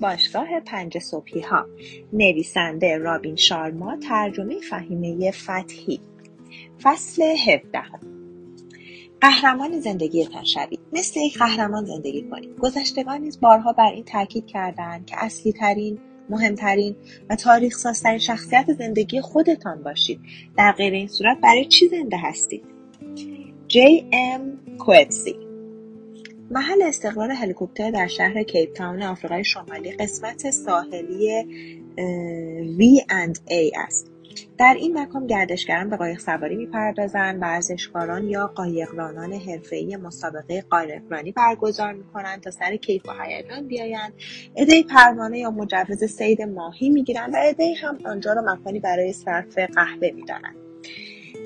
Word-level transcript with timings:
باشگاه 0.00 0.60
پنج 0.60 0.98
صبحی 0.98 1.40
ها 1.40 1.66
نویسنده 2.12 2.98
رابین 2.98 3.36
شارما 3.36 3.96
ترجمه 3.96 4.60
فهیمه 4.60 5.30
فتحی. 5.30 6.00
فصل 6.82 7.22
هفدهم 7.22 8.00
قهرمان 9.20 9.80
زندگیتان 9.80 10.44
شوید 10.44 10.80
مثل 10.92 11.20
یک 11.20 11.38
قهرمان 11.38 11.84
زندگی 11.84 12.22
کنید. 12.30 12.58
گذشتگان 12.58 13.20
نیز 13.20 13.40
بارها 13.40 13.72
بر 13.72 13.92
این 13.92 14.04
تاکید 14.04 14.46
کردند 14.46 15.06
که 15.06 15.24
اصلی 15.24 15.52
ترین 15.52 15.98
مهمترین 16.30 16.96
و 17.30 17.36
تاریخ 17.36 17.78
سازترین 17.78 18.18
شخصیت 18.18 18.72
زندگی 18.72 19.20
خودتان 19.20 19.82
باشید. 19.82 20.20
در 20.56 20.72
غیر 20.72 20.92
این 20.92 21.08
صورت 21.08 21.38
برای 21.42 21.64
چی 21.64 21.88
زنده 21.88 22.16
هستید؟ 22.16 22.64
جی 23.68 24.06
ام 24.12 24.58
کوتسی 24.78 25.48
محل 26.50 26.82
استقرار 26.82 27.30
هلیکوپتر 27.30 27.90
در 27.90 28.06
شهر 28.06 28.42
کیپ 28.42 28.72
تاون 28.72 29.02
آفریقای 29.02 29.44
شمالی 29.44 29.92
قسمت 29.92 30.50
ساحلی 30.50 31.44
وی 32.78 33.02
اند 33.10 33.38
ای 33.48 33.72
است. 33.86 34.10
در 34.58 34.74
این 34.78 34.98
مکان 34.98 35.26
گردشگران 35.26 35.90
به 35.90 35.96
قایق 35.96 36.18
سواری 36.18 36.56
می‌پردازند 36.56 37.42
ورزشکاران 37.42 38.28
یا 38.28 38.46
قایقرانان 38.46 39.32
حرفهای 39.32 39.96
مسابقه 39.96 40.64
قایقرانی 40.70 41.32
برگزار 41.32 41.92
می‌کنند 41.92 42.40
تا 42.40 42.50
سر 42.50 42.76
کیف 42.76 43.08
و 43.08 43.12
هیجان 43.22 43.66
بیایند. 43.66 44.12
عدهای 44.56 44.82
پروانه 44.82 45.38
یا 45.38 45.50
مجوز 45.50 46.04
صید 46.04 46.42
ماهی 46.42 46.90
می‌گیرند 46.90 47.34
و 47.34 47.36
عدهای 47.36 47.74
هم 47.74 47.98
آنجا 48.04 48.32
را 48.32 48.42
مکانی 48.42 48.80
برای 48.80 49.12
صرف 49.12 49.58
قهوه 49.58 50.10
می‌دانند. 50.14 50.67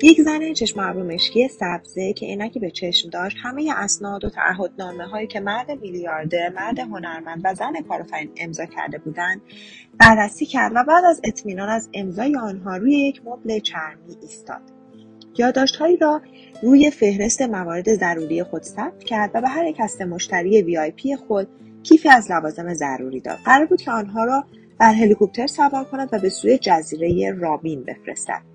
یک 0.03 0.21
زن 0.21 0.53
چشم 0.53 0.79
ابرو 0.79 1.03
مشکی 1.03 1.47
سبزه 1.47 2.13
که 2.13 2.25
عینکی 2.25 2.59
به 2.59 2.71
چشم 2.71 3.09
داشت 3.09 3.37
همه 3.43 3.73
اسناد 3.75 4.25
و 4.25 4.29
تعهدنامه 4.29 5.07
هایی 5.07 5.27
که 5.27 5.39
مرد 5.39 5.71
میلیاردر 5.81 6.49
مرد 6.49 6.79
هنرمند 6.79 7.41
و 7.43 7.53
زن 7.55 7.81
کارآفرین 7.89 8.31
امضا 8.37 8.65
کرده 8.65 8.97
بودند 8.97 9.41
بررسی 9.99 10.45
کرد 10.45 10.71
و 10.75 10.83
بعد 10.83 11.05
از 11.05 11.21
اطمینان 11.23 11.69
از 11.69 11.89
امضای 11.93 12.35
آنها 12.35 12.77
روی 12.77 12.93
یک 12.93 13.21
مبل 13.25 13.59
چرمی 13.59 14.17
ایستاد. 14.21 14.61
یادداشتهایی 15.37 15.97
را 15.97 16.21
روی 16.61 16.91
فهرست 16.91 17.41
موارد 17.41 17.93
ضروری 17.93 18.43
خود 18.43 18.63
ثبت 18.63 19.03
کرد 19.03 19.31
و 19.33 19.41
به 19.41 19.49
هر 19.49 19.65
یک 19.65 19.77
هسته 19.79 20.05
مشتری 20.05 20.61
وی 20.61 20.77
آی 20.77 20.91
پی 20.91 21.15
خود 21.15 21.47
کیفی 21.83 22.09
از 22.09 22.31
لوازم 22.31 22.73
ضروری 22.73 23.19
داد. 23.19 23.39
قرار 23.45 23.65
بود 23.65 23.81
که 23.81 23.91
آنها 23.91 24.23
را 24.23 24.45
بر 24.79 24.93
هلیکوپتر 24.93 25.47
سوار 25.47 25.83
کند 25.83 26.09
و 26.11 26.19
به 26.19 26.29
سوی 26.29 26.57
جزیره 26.57 27.31
رابین 27.31 27.83
بفرستد. 27.83 28.52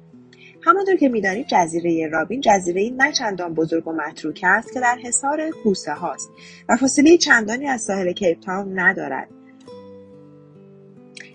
همانطور 0.69 0.97
که 0.97 1.09
می‌دانید 1.09 1.47
جزیره 1.47 2.09
رابین 2.09 2.41
جزیره 2.41 2.91
نه 2.91 3.13
چندان 3.13 3.55
بزرگ 3.55 3.89
و 3.89 3.93
متروک 3.93 4.41
است 4.45 4.73
که 4.73 4.81
در 4.81 4.99
حصار 5.03 5.51
کوسه 5.51 5.93
هاست 5.93 6.31
و 6.69 6.77
فاصله 6.77 7.17
چندانی 7.17 7.67
از 7.67 7.83
ساحل 7.83 8.13
کیپ 8.13 8.41
تاون 8.41 8.79
ندارد. 8.79 9.29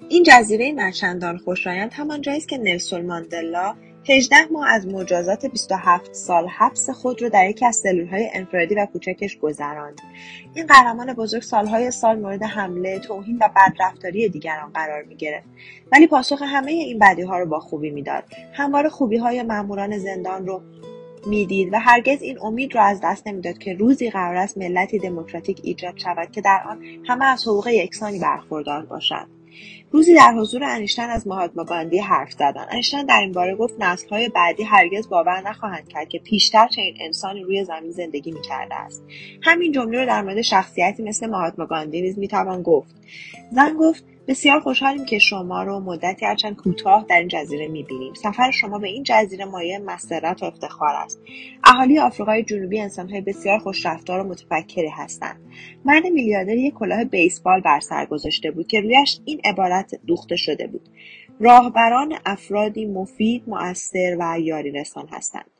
این 0.10 0.24
جزیره 0.24 0.72
نچندان 0.72 1.38
خوشایند 1.38 1.94
همان 1.94 2.22
جایی 2.22 2.38
است 2.38 2.50
که 2.50 2.58
نلسون 2.58 3.06
ماندلا 3.06 3.76
18 4.10 4.36
ماه 4.52 4.70
از 4.70 4.88
مجازات 4.88 5.46
27 5.46 6.14
سال 6.14 6.48
حبس 6.48 6.90
خود 6.90 7.22
را 7.22 7.30
در 7.30 7.50
یکی 7.50 7.66
از 7.66 7.76
سلولهای 7.76 8.30
انفرادی 8.34 8.76
و 8.76 8.86
کوچکش 8.86 9.38
گذراند. 9.38 10.02
این 10.54 10.66
قهرمان 10.66 11.14
بزرگ 11.14 11.42
سالهای 11.42 11.92
سال 11.92 12.20
مورد 12.20 12.44
حمله 12.44 13.00
توهین 13.00 13.38
و 13.42 13.50
بدرفتاری 13.56 14.30
دیگران 14.30 14.72
قرار 14.74 15.04
می‌گرفت. 15.04 15.48
ولی 15.92 16.08
پاسخ 16.08 16.42
همه 16.42 16.72
این 16.72 17.00
بدیها 17.00 17.40
را 17.40 17.46
با 17.46 17.60
خوبی 17.60 17.90
می‌داد. 17.90 18.24
همواره 18.54 18.90
خوبیهای 18.90 19.44
ماموران 19.44 19.98
زندان 19.98 20.48
رو 20.48 20.62
می‌دید 21.26 21.74
و 21.74 21.80
هرگز 21.80 22.22
این 22.22 22.40
امید 22.42 22.76
را 22.76 22.84
از 22.84 23.00
دست 23.04 23.28
نمی‌داد 23.28 23.58
که 23.58 23.74
روزی 23.74 24.10
قرار 24.10 24.36
است 24.36 24.58
ملتی 24.58 25.00
دموکراتیک 25.00 25.60
ایجاد 25.64 25.98
شود 25.98 26.32
که 26.32 26.42
در 26.42 26.64
آن 26.70 26.82
همه 27.08 27.26
از 27.26 27.48
حقوق 27.48 27.68
یکسانی 27.68 28.20
برخوردار 28.20 28.86
باشند 28.86 29.33
روزی 29.94 30.14
در 30.16 30.34
حضور 30.34 30.64
انیشتن 30.64 31.10
از 31.10 31.28
مهاتما 31.28 31.64
گاندی 31.64 32.00
حرف 32.00 32.32
زدند 32.32 32.68
انیشتن 32.72 33.06
در 33.06 33.20
این 33.20 33.32
باره 33.32 33.56
گفت 33.56 33.74
نسلهای 33.80 34.30
بعدی 34.30 34.64
هرگز 34.64 35.10
باور 35.10 35.42
نخواهند 35.50 35.88
کرد 35.88 36.10
که 36.10 36.20
پیشتر 36.20 36.68
چنین 36.68 36.98
انسانی 37.00 37.44
روی 37.44 37.66
زمین 37.66 37.92
زندگی 37.92 38.32
می‌کرده 38.32 38.76
است. 38.76 39.04
همین 39.42 39.72
جمله 39.72 40.00
رو 40.00 40.06
در 40.06 40.22
مورد 40.22 40.42
شخصیتی 40.42 41.04
مثل 41.04 41.28
مهاتما 41.28 41.66
گاندی 41.66 42.02
نیز 42.02 42.20
می‌توان 42.20 42.62
گفت. 42.62 42.96
زن 43.52 43.74
گفت 43.74 44.04
بسیار 44.28 44.60
خوشحالیم 44.60 45.06
که 45.06 45.20
شما 45.20 45.64
رو 45.64 45.80
مدتی 45.80 46.26
هرچند 46.26 46.56
کوتاه 46.56 47.06
در 47.10 47.20
این 47.20 47.28
جزیره 47.28 47.68
می‌بینیم. 47.68 48.14
سفر 48.14 48.52
شما 48.52 48.80
به 48.80 48.88
این 48.88 49.04
جزیره 49.04 49.46
مایه 49.46 49.80
مسرت 49.80 50.44
و 50.44 50.46
افتخار 50.46 50.96
است. 50.96 51.22
اهالی 51.64 52.00
آفریقای 52.00 52.44
جنوبی 52.44 52.80
انسانهای 52.80 53.22
بسیار 53.22 53.60
خوشرفتار 53.60 54.20
و 54.20 54.24
متفکری 54.24 54.90
هستند. 54.90 55.42
مرد 55.86 56.06
میلیاردر 56.06 56.56
یک 56.56 56.74
کلاه 56.74 57.04
بیسبال 57.04 57.62
بر 57.62 57.80
سر 57.80 58.06
گذاشته 58.06 58.52
بود 58.52 58.68
که 58.68 58.82
رویش 58.82 59.20
این 59.26 59.42
عبارت 59.46 59.96
دوخته 60.08 60.36
شده 60.36 60.68
بود. 60.68 60.90
راهبران 61.40 62.14
افرادی 62.26 62.86
مفید 62.86 63.44
مؤثر 63.48 64.18
و 64.20 64.40
یاری 64.40 64.72
رسان 64.72 65.08
هستند. 65.12 65.53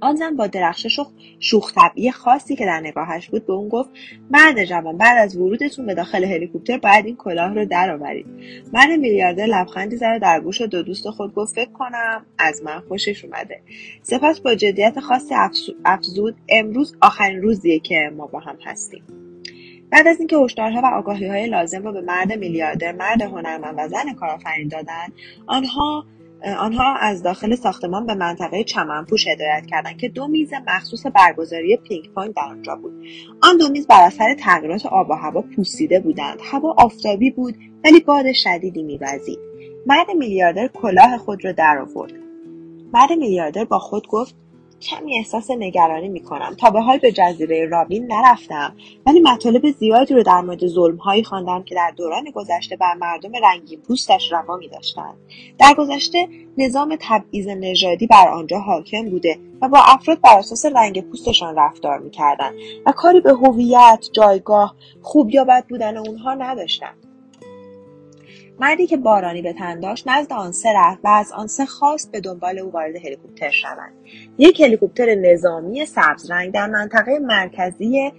آن 0.00 0.16
زن 0.16 0.36
با 0.36 0.46
درخشش 0.46 0.98
و 0.98 1.04
شوخ 1.38 1.72
خاصی 2.12 2.56
که 2.56 2.66
در 2.66 2.80
نگاهش 2.80 3.28
بود 3.28 3.46
به 3.46 3.52
اون 3.52 3.68
گفت 3.68 3.90
مرد 4.30 4.64
جوان 4.64 4.96
بعد 4.98 5.18
از 5.18 5.36
ورودتون 5.36 5.86
به 5.86 5.94
داخل 5.94 6.24
هلیکوپتر 6.24 6.78
باید 6.78 7.06
این 7.06 7.16
کلاه 7.16 7.54
رو 7.54 7.64
درآورید 7.64 8.26
مرد 8.72 8.90
میلیاردر 8.90 9.46
لبخندی 9.46 9.96
زد 9.96 10.18
در 10.22 10.40
گوش 10.40 10.60
دو 10.60 10.82
دوست 10.82 11.10
خود 11.10 11.34
گفت 11.34 11.54
فکر 11.54 11.72
کنم 11.72 12.26
از 12.38 12.62
من 12.62 12.80
خوشش 12.80 13.24
اومده. 13.24 13.60
سپس 14.02 14.40
با 14.40 14.54
جدیت 14.54 15.00
خاصی 15.00 15.34
افزود 15.84 16.36
امروز 16.48 16.96
آخرین 17.02 17.42
روزیه 17.42 17.78
که 17.78 18.12
ما 18.16 18.26
با 18.26 18.38
هم 18.38 18.56
هستیم. 18.64 19.02
بعد 19.90 20.06
از 20.06 20.18
اینکه 20.18 20.36
هشدارها 20.36 20.80
و 20.80 20.86
آگاهیهای 20.86 21.46
لازم 21.46 21.82
را 21.82 21.92
به 21.92 22.00
مرد 22.00 22.32
میلیاردر 22.32 22.92
مرد 22.92 23.22
هنرمند 23.22 23.74
و 23.78 23.88
زن 23.88 24.14
کارآفرین 24.14 24.68
دادند 24.68 25.12
آنها 25.46 26.04
آنها 26.58 26.96
از 26.96 27.22
داخل 27.22 27.54
ساختمان 27.54 28.06
به 28.06 28.14
منطقه 28.14 28.64
چمنپوش 28.64 29.28
هدایت 29.28 29.66
کردند 29.66 29.96
که 29.96 30.08
دو 30.08 30.28
میز 30.28 30.50
مخصوص 30.66 31.06
برگزاری 31.14 31.76
پینگ 31.76 32.12
پونگ 32.14 32.34
در 32.34 32.42
آنجا 32.42 32.76
بود. 32.76 32.92
آن 33.42 33.56
دو 33.56 33.68
میز 33.68 33.86
بر 33.86 34.02
اثر 34.02 34.34
تغییرات 34.34 34.86
آب 34.86 35.10
و 35.10 35.14
هوا 35.14 35.44
پوسیده 35.56 36.00
بودند. 36.00 36.38
هوا 36.42 36.74
آفتابی 36.78 37.30
بود 37.30 37.56
ولی 37.84 38.00
باد 38.00 38.32
شدیدی 38.32 38.82
میوزید. 38.82 39.38
مرد 39.86 40.10
میلیاردر 40.10 40.68
کلاه 40.68 41.18
خود 41.18 41.44
را 41.44 41.52
درآورد 41.52 42.12
مرد 42.92 43.12
میلیاردر 43.12 43.64
با 43.64 43.78
خود 43.78 44.06
گفت 44.06 44.36
کمی 44.82 45.18
احساس 45.18 45.50
نگرانی 45.50 46.08
می‌کنم. 46.08 46.54
تا 46.58 46.70
به 46.70 46.80
حال 46.80 46.98
به 46.98 47.12
جزیره 47.12 47.66
رابین 47.66 48.06
نرفتم. 48.12 48.76
ولی 49.06 49.20
مطالب 49.20 49.70
زیادی 49.70 50.14
رو 50.14 50.22
در 50.22 50.40
مورد 50.40 50.66
ظلمهایی 50.66 51.24
خواندم 51.24 51.62
که 51.62 51.74
در 51.74 51.92
دوران 51.96 52.24
گذشته 52.34 52.76
بر 52.76 52.94
مردم 52.94 53.32
رنگین 53.42 53.80
پوستش 53.80 54.32
روا 54.32 54.56
میداشتند. 54.56 55.14
در 55.58 55.74
گذشته 55.78 56.28
نظام 56.58 56.96
تبعیض 57.00 57.48
نژادی 57.48 58.06
بر 58.06 58.28
آنجا 58.28 58.58
حاکم 58.58 59.10
بوده 59.10 59.38
و 59.62 59.68
با 59.68 59.78
افراد 59.78 60.20
بر 60.20 60.38
اساس 60.38 60.66
رنگ 60.66 61.00
پوستشان 61.00 61.56
رفتار 61.56 61.98
می‌کردند 61.98 62.54
و 62.86 62.92
کاری 62.92 63.20
به 63.20 63.32
هویت 63.32 64.08
جایگاه 64.12 64.74
خوب 65.02 65.30
یا 65.30 65.44
بد 65.44 65.64
بودن 65.68 65.96
اونها 65.96 66.34
نداشتند. 66.34 66.96
مردی 68.60 68.86
که 68.86 68.96
بارانی 68.96 69.42
به 69.42 69.52
تن 69.52 69.80
داشت 69.80 70.08
نزد 70.08 70.32
آنسه 70.32 70.68
رفت 70.76 71.00
و 71.04 71.08
از 71.08 71.32
آنسه 71.32 71.66
خواست 71.66 72.12
به 72.12 72.20
دنبال 72.20 72.58
او 72.58 72.70
وارد 72.70 72.96
هلیکوپتر 72.96 73.50
شوند. 73.50 73.97
یک 74.38 74.60
هلیکوپتر 74.60 75.14
نظامی 75.14 75.86
سبز 75.86 76.30
رنگ 76.30 76.52
در 76.52 76.66
منطقه 76.66 77.18
مرکزی 77.18 78.12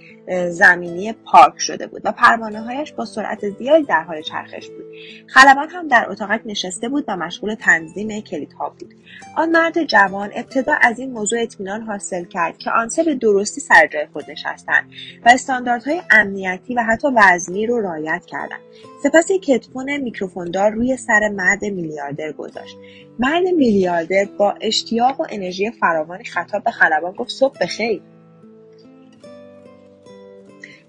زمینی 0.49 1.13
پارک 1.13 1.59
شده 1.59 1.87
بود 1.87 2.01
و 2.05 2.11
پروانه 2.11 2.61
هایش 2.61 2.93
با 2.93 3.05
سرعت 3.05 3.49
زیادی 3.49 3.83
در 3.83 4.03
حال 4.03 4.21
چرخش 4.21 4.67
بود. 4.69 4.85
خلبان 5.27 5.69
هم 5.69 5.87
در 5.87 6.05
اتاقک 6.09 6.41
نشسته 6.45 6.89
بود 6.89 7.03
و 7.07 7.17
مشغول 7.17 7.55
تنظیم 7.55 8.21
کلیدها 8.21 8.69
بود. 8.79 8.93
آن 9.37 9.49
مرد 9.49 9.83
جوان 9.83 10.29
ابتدا 10.35 10.73
از 10.81 10.99
این 10.99 11.11
موضوع 11.11 11.41
اطمینان 11.41 11.81
حاصل 11.81 12.23
کرد 12.23 12.57
که 12.57 12.71
آنسه 12.71 13.03
به 13.03 13.15
درستی 13.15 13.61
سر 13.61 13.87
جای 13.87 14.07
خود 14.13 14.31
نشستند 14.31 14.89
و 15.25 15.29
استانداردهای 15.29 16.01
امنیتی 16.11 16.75
و 16.75 16.83
حتی 16.83 17.07
وزنی 17.15 17.65
رو 17.65 17.81
رعایت 17.81 18.25
کردند. 18.25 18.59
سپس 19.03 19.31
یک 19.31 19.49
هدفون 19.49 19.97
میکروفوندار 19.97 20.71
روی 20.71 20.97
سر 20.97 21.29
مرد 21.29 21.65
میلیاردر 21.65 22.31
گذاشت. 22.31 22.77
مرد 23.19 23.47
میلیاردر 23.47 24.25
با 24.37 24.55
اشتیاق 24.61 25.21
و 25.21 25.25
انرژی 25.29 25.71
فراوانی 25.79 26.23
خطاب 26.23 26.63
به 26.63 26.71
خلبان 26.71 27.11
گفت 27.11 27.29
صبح 27.29 27.57
بخیر. 27.61 28.01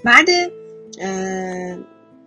مرد 0.04 0.28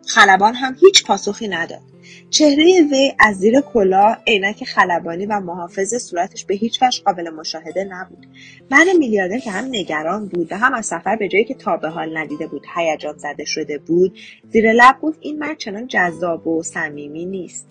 خلبان 0.08 0.54
هم 0.54 0.76
هیچ 0.82 1.06
پاسخی 1.06 1.48
نداد. 1.48 1.82
چهره 2.30 2.82
وی 2.92 3.14
از 3.20 3.36
زیر 3.36 3.62
کلاه 3.62 4.18
عینک 4.28 4.64
خلبانی 4.64 5.26
و 5.26 5.40
محافظ 5.40 5.96
صورتش 5.96 6.46
به 6.46 6.56
هیچ 6.56 6.84
وجه 6.84 7.04
قابل 7.04 7.30
مشاهده 7.30 7.84
نبود. 7.84 8.28
مرد 8.72 8.88
میلیاردر 9.00 9.40
که 9.40 9.52
هم 9.52 9.66
نگران 9.66 10.28
بود 10.28 10.52
و 10.52 10.58
هم 10.58 10.74
از 10.74 10.86
سفر 10.86 11.16
به 11.16 11.28
جایی 11.28 11.46
که 11.46 11.54
تا 11.54 11.78
به 11.78 11.90
حال 11.90 12.18
ندیده 12.18 12.48
بود 12.48 12.66
هیجان 12.76 13.18
زده 13.18 13.46
شده 13.46 13.78
بود 13.78 14.18
زیر 14.50 14.72
لب 14.72 14.96
گفت 15.02 15.18
این 15.22 15.40
مرد 15.40 15.58
چنان 15.58 15.88
جذاب 15.88 16.48
و 16.48 16.64
صمیمی 16.64 17.26
نیست. 17.26 17.68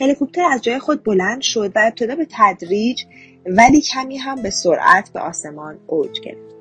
هلیکوپتر 0.00 0.44
از 0.52 0.62
جای 0.62 0.78
خود 0.78 1.04
بلند 1.04 1.40
شد 1.40 1.72
و 1.74 1.78
ابتدا 1.84 2.14
به 2.16 2.26
تدریج 2.30 3.04
ولی 3.46 3.80
کمی 3.80 4.16
هم 4.16 4.42
به 4.42 4.50
سرعت 4.50 5.10
به 5.12 5.20
آسمان 5.20 5.78
اوج 5.86 6.20
گرفت. 6.20 6.56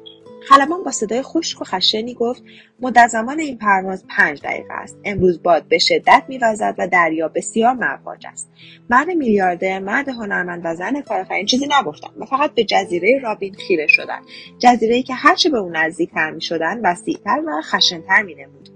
خلبان 0.48 0.84
با 0.84 0.92
صدای 0.92 1.22
خشک 1.22 1.62
و 1.62 1.66
خشنی 1.66 2.14
گفت 2.14 2.44
مدت 2.80 3.08
زمان 3.08 3.40
این 3.40 3.58
پرواز 3.58 4.06
پنج 4.10 4.42
دقیقه 4.42 4.74
است. 4.74 4.98
امروز 5.04 5.44
باد 5.44 5.68
به 5.68 5.78
شدت 5.78 6.24
میوزد 6.28 6.76
و 6.78 6.88
دریا 6.88 7.28
بسیار 7.28 7.74
مواج 7.74 8.26
است. 8.28 8.52
مرد 8.90 9.10
میلیاردر 9.10 9.80
مرد 9.80 10.10
هنرمند 10.10 10.62
و 10.64 10.76
زن 10.76 11.02
کارآفرین 11.02 11.46
چیزی 11.46 11.68
نگفتند 11.80 12.14
و 12.18 12.26
فقط 12.26 12.54
به 12.54 12.64
جزیره 12.64 13.20
رابین 13.24 13.54
خیره 13.68 13.88
شدند. 13.88 14.24
جزیرهای 14.60 15.04
که 15.04 15.14
هرچه 15.14 15.50
به 15.50 15.58
او 15.58 15.70
نزدیکتر 15.70 16.32
می‌شدند 16.32 16.82
وسیعتر 16.84 17.42
و 17.48 17.62
خشنتر 17.62 18.22
مینمود. 18.22 18.70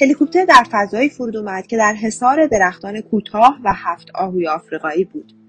هلیکوپتر 0.00 0.44
در 0.44 0.64
فضایی 0.70 1.08
فرود 1.08 1.36
اومد 1.36 1.66
که 1.66 1.76
در 1.76 1.94
حصار 1.94 2.46
درختان 2.46 3.00
کوتاه 3.00 3.58
و 3.64 3.72
هفت 3.76 4.08
آهوی 4.14 4.48
آفریقایی 4.48 5.04
بود. 5.04 5.41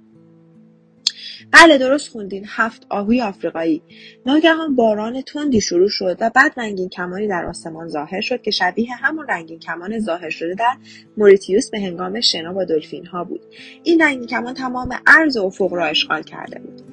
بله 1.53 1.77
درست 1.77 2.09
خوندین. 2.09 2.45
هفت 2.47 2.85
آهوی 2.89 3.21
آفریقایی. 3.21 3.81
ناگهان 4.25 4.75
باران 4.75 5.21
تندی 5.21 5.61
شروع 5.61 5.89
شد 5.89 6.17
و 6.19 6.29
بعد 6.29 6.53
رنگین 6.57 6.89
کمانی 6.89 7.27
در 7.27 7.45
آسمان 7.45 7.87
ظاهر 7.87 8.21
شد 8.21 8.41
که 8.41 8.51
شبیه 8.51 8.95
همون 8.95 9.27
رنگین 9.27 9.59
کمان 9.59 9.99
ظاهر 9.99 10.29
شده 10.29 10.53
در 10.53 10.77
موریتیوس 11.17 11.69
به 11.69 11.79
هنگام 11.79 12.21
شنا 12.21 12.53
با 12.53 12.63
دلفین 12.63 13.05
ها 13.05 13.23
بود. 13.23 13.41
این 13.83 14.01
رنگین 14.01 14.27
کمان 14.27 14.53
تمام 14.53 14.99
عرض 15.07 15.37
افق 15.37 15.73
را 15.73 15.85
اشغال 15.85 16.23
کرده 16.23 16.59
بود. 16.59 16.92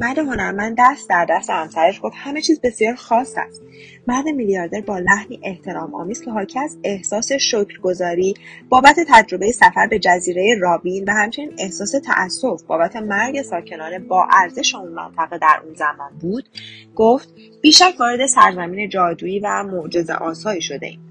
مرد 0.00 0.18
هنرمند 0.18 0.76
دست 0.78 1.08
در 1.08 1.26
دست 1.30 1.50
همسرش 1.50 2.00
گفت 2.02 2.14
همه 2.18 2.40
چیز 2.40 2.60
بسیار 2.60 2.94
خاص 2.94 3.34
است. 3.36 3.62
مرد 4.06 4.28
میلیاردر 4.28 4.80
با 4.80 4.98
لحنی 4.98 5.40
احترام 5.42 5.94
آمیز 5.94 6.22
که 6.22 6.30
حاکی 6.30 6.58
از 6.58 6.78
احساس 6.84 7.32
شکرگزاری 7.32 8.34
بابت 8.68 8.96
تجربه 9.08 9.52
سفر 9.52 9.86
به 9.86 9.98
جزیره 9.98 10.56
رابین 10.60 11.04
و 11.04 11.12
همچنین 11.12 11.52
احساس 11.58 11.90
تأسف 11.90 12.62
بابت 12.62 12.96
مرگ 12.96 13.42
ساکنان 13.42 14.08
با 14.08 14.28
ارزش 14.32 14.74
اون 14.74 14.92
منطقه 14.92 15.38
در 15.38 15.60
اون 15.64 15.74
زمان 15.74 16.10
بود 16.20 16.48
گفت 16.94 17.28
بیشک 17.62 17.94
وارد 18.00 18.26
سرزمین 18.26 18.88
جادویی 18.88 19.40
و 19.40 19.62
معجزه 19.62 20.12
آسایی 20.12 20.62
شده 20.62 20.86
ایم. 20.86 21.05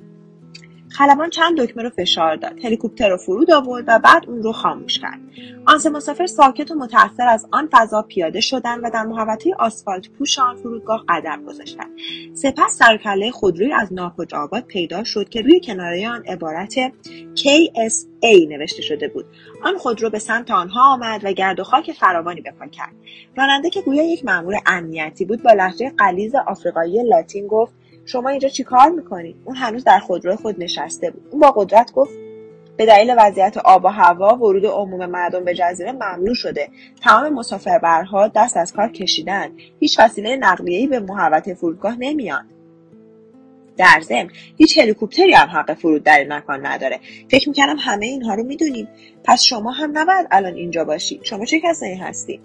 خلبان 0.97 1.29
چند 1.29 1.61
دکمه 1.61 1.83
رو 1.83 1.89
فشار 1.89 2.35
داد. 2.35 2.65
هلیکوپتر 2.65 3.09
رو 3.09 3.17
فرود 3.17 3.51
آورد 3.51 3.85
و 3.87 3.99
بعد 3.99 4.25
اون 4.27 4.43
رو 4.43 4.51
خاموش 4.51 4.99
کرد. 4.99 5.19
آن 5.65 5.77
سه 5.77 5.89
مسافر 5.89 6.25
ساکت 6.25 6.71
و 6.71 6.75
متاثر 6.75 7.27
از 7.27 7.47
آن 7.51 7.69
فضا 7.71 8.01
پیاده 8.01 8.41
شدند 8.41 8.79
و 8.83 8.89
در 8.89 9.03
محوطه 9.03 9.55
آسفالت 9.59 10.09
پوش 10.09 10.39
آن 10.39 10.55
فرودگاه 10.55 11.03
قدم 11.09 11.45
گذاشتند. 11.45 11.89
سپس 12.33 12.77
سرکله 12.77 13.31
خودروی 13.31 13.73
از 13.73 13.93
ناپج 13.93 14.33
آباد 14.33 14.63
پیدا 14.63 15.03
شد 15.03 15.29
که 15.29 15.41
روی 15.41 15.59
کناره 15.59 16.09
آن 16.09 16.23
عبارت 16.27 16.73
KSA 17.35 18.49
نوشته 18.49 18.81
شده 18.81 19.07
بود. 19.07 19.25
آن 19.63 19.77
خودرو 19.77 20.09
به 20.09 20.19
سمت 20.19 20.51
آنها 20.51 20.93
آمد 20.93 21.21
و 21.23 21.31
گرد 21.31 21.59
و 21.59 21.63
خاک 21.63 21.91
فراوانی 21.91 22.41
به 22.41 22.51
پا 22.51 22.67
کرد. 22.67 22.93
راننده 23.37 23.69
که 23.69 23.81
گویا 23.81 24.03
یک 24.03 24.25
مأمور 24.25 24.55
امنیتی 24.65 25.25
بود 25.25 25.43
با 25.43 25.51
لحجه 25.51 25.93
قلیز 25.97 26.35
آفریقایی 26.35 27.03
لاتین 27.03 27.47
گفت 27.47 27.73
شما 28.05 28.29
اینجا 28.29 28.49
چیکار 28.49 28.89
می‌کنید 28.89 29.35
اون 29.45 29.55
هنوز 29.55 29.83
در 29.83 29.99
خودرو 29.99 30.35
خود 30.35 30.63
نشسته 30.63 31.11
بود. 31.11 31.27
اون 31.31 31.41
با 31.41 31.51
قدرت 31.51 31.91
گفت 31.91 32.13
به 32.77 32.85
دلیل 32.85 33.15
وضعیت 33.17 33.57
آب 33.57 33.85
و 33.85 33.87
هوا 33.87 34.35
ورود 34.35 34.65
عموم 34.65 35.05
مردم 35.05 35.43
به 35.43 35.53
جزیره 35.53 35.91
ممنوع 35.91 36.33
شده. 36.33 36.69
تمام 37.01 37.33
مسافربرها 37.33 38.27
دست 38.27 38.57
از 38.57 38.73
کار 38.73 38.91
کشیدن. 38.91 39.49
هیچ 39.79 39.99
وسیله 39.99 40.35
نقلیه‌ای 40.35 40.87
به 40.87 40.99
محوطه 40.99 41.53
فرودگاه 41.53 41.95
نمیان 41.99 42.45
در 43.77 43.99
ضمن 44.01 44.29
هیچ 44.57 44.77
هلیکوپتری 44.77 45.33
هم 45.33 45.47
حق 45.47 45.73
فرود 45.73 46.03
در 46.03 46.19
این 46.19 46.33
مکان 46.33 46.65
نداره. 46.65 46.99
فکر 47.31 47.49
می‌کردم 47.49 47.77
همه 47.79 48.05
اینها 48.05 48.35
رو 48.35 48.43
می‌دونیم. 48.43 48.87
پس 49.27 49.41
شما 49.41 49.71
هم 49.71 49.97
نباید 49.97 50.27
الان 50.31 50.53
اینجا 50.53 50.83
باشید 50.83 51.23
شما 51.23 51.45
چه 51.45 51.59
کسایی 51.59 51.95
هستی؟ 51.95 52.39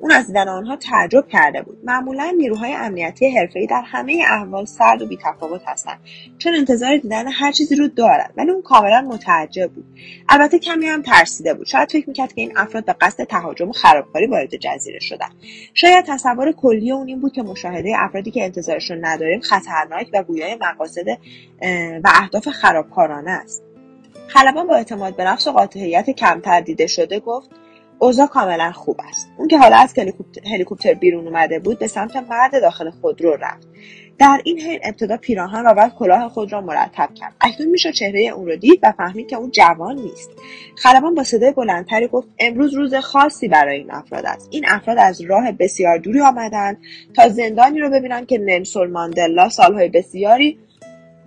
اون 0.00 0.12
از 0.12 0.26
دیدن 0.26 0.48
آنها 0.48 0.76
تعجب 0.76 1.28
کرده 1.28 1.62
بود. 1.62 1.78
معمولا 1.84 2.34
نیروهای 2.36 2.74
امنیتی 2.74 3.38
حرفهای 3.38 3.66
در 3.66 3.82
همه 3.86 4.24
احوال 4.30 4.64
سرد 4.64 5.02
و 5.02 5.06
بیتفاوت 5.06 5.62
هستند. 5.66 6.00
چون 6.38 6.54
انتظار 6.54 6.96
دیدن 6.96 7.28
هر 7.28 7.52
چیزی 7.52 7.76
رو 7.76 7.88
دارن 7.88 8.30
ولی 8.36 8.50
اون 8.50 8.62
کاملا 8.62 9.00
متعجب 9.00 9.72
بود. 9.72 9.84
البته 10.28 10.58
کمی 10.58 10.86
هم 10.86 11.02
ترسیده 11.02 11.54
بود. 11.54 11.66
شاید 11.66 11.92
فکر 11.92 12.08
می‌کرد 12.08 12.32
که 12.32 12.40
این 12.40 12.52
افراد 12.56 12.84
به 12.84 12.92
قصد 13.00 13.24
تهاجم 13.24 13.68
و 13.68 13.72
خرابکاری 13.72 14.26
وارد 14.26 14.56
جزیره 14.56 14.98
شدن. 14.98 15.28
شاید 15.74 16.04
تصور 16.04 16.52
کلی 16.52 16.92
اون 16.92 17.08
این 17.08 17.20
بود 17.20 17.32
که 17.32 17.42
مشاهده 17.42 17.92
افرادی 17.96 18.30
که 18.30 18.44
انتظارشون 18.44 19.04
نداریم 19.04 19.40
خطرناک 19.40 20.10
و 20.12 20.22
گویای 20.22 20.58
مقاصد 20.60 21.08
و 22.04 22.10
اهداف 22.14 22.48
خرابکارانه 22.48 23.30
است. 23.30 23.73
خلبان 24.34 24.66
با 24.66 24.76
اعتماد 24.76 25.16
به 25.16 25.24
نفس 25.24 25.46
و 25.46 25.52
قاطعیت 25.52 26.10
کمتر 26.10 26.60
دیده 26.60 26.86
شده 26.86 27.20
گفت 27.20 27.50
اوضاع 27.98 28.26
کاملا 28.26 28.72
خوب 28.72 29.00
است. 29.08 29.28
اون 29.38 29.48
که 29.48 29.58
حالا 29.58 29.76
از 29.76 29.94
هلیکوپتر 30.52 30.94
بیرون 30.94 31.26
اومده 31.26 31.58
بود 31.58 31.78
به 31.78 31.86
سمت 31.86 32.16
مرد 32.16 32.60
داخل 32.62 32.90
خودرو 32.90 33.36
رفت. 33.40 33.68
در 34.18 34.40
این 34.44 34.60
حین 34.60 34.80
ابتدا 34.82 35.16
پیراهن 35.16 35.66
و 35.66 35.74
بعد 35.74 35.94
کلاه 35.94 36.28
خود 36.28 36.52
را 36.52 36.60
مرتب 36.60 37.08
کرد. 37.14 37.34
اکنون 37.40 37.70
می‌شد 37.70 37.90
چهره 37.90 38.20
اون 38.20 38.46
رو 38.46 38.56
دید 38.56 38.80
و 38.82 38.92
فهمید 38.92 39.28
که 39.28 39.36
اون 39.36 39.50
جوان 39.50 39.96
نیست. 39.96 40.30
خلبان 40.76 41.14
با 41.14 41.24
صدای 41.24 41.52
بلندتری 41.52 42.06
گفت 42.06 42.28
امروز 42.38 42.74
روز 42.74 42.94
خاصی 42.94 43.48
برای 43.48 43.78
این 43.78 43.90
افراد 43.90 44.26
است. 44.26 44.48
این 44.50 44.64
افراد 44.68 44.98
از 44.98 45.20
راه 45.20 45.52
بسیار 45.52 45.98
دوری 45.98 46.20
آمدند 46.20 46.78
تا 47.16 47.28
زندانی 47.28 47.78
رو 47.78 47.90
ببینند 47.90 48.26
که 48.26 48.38
نلسون 48.38 48.90
ماندلا 48.90 49.48
سالهای 49.48 49.88
بسیاری 49.88 50.58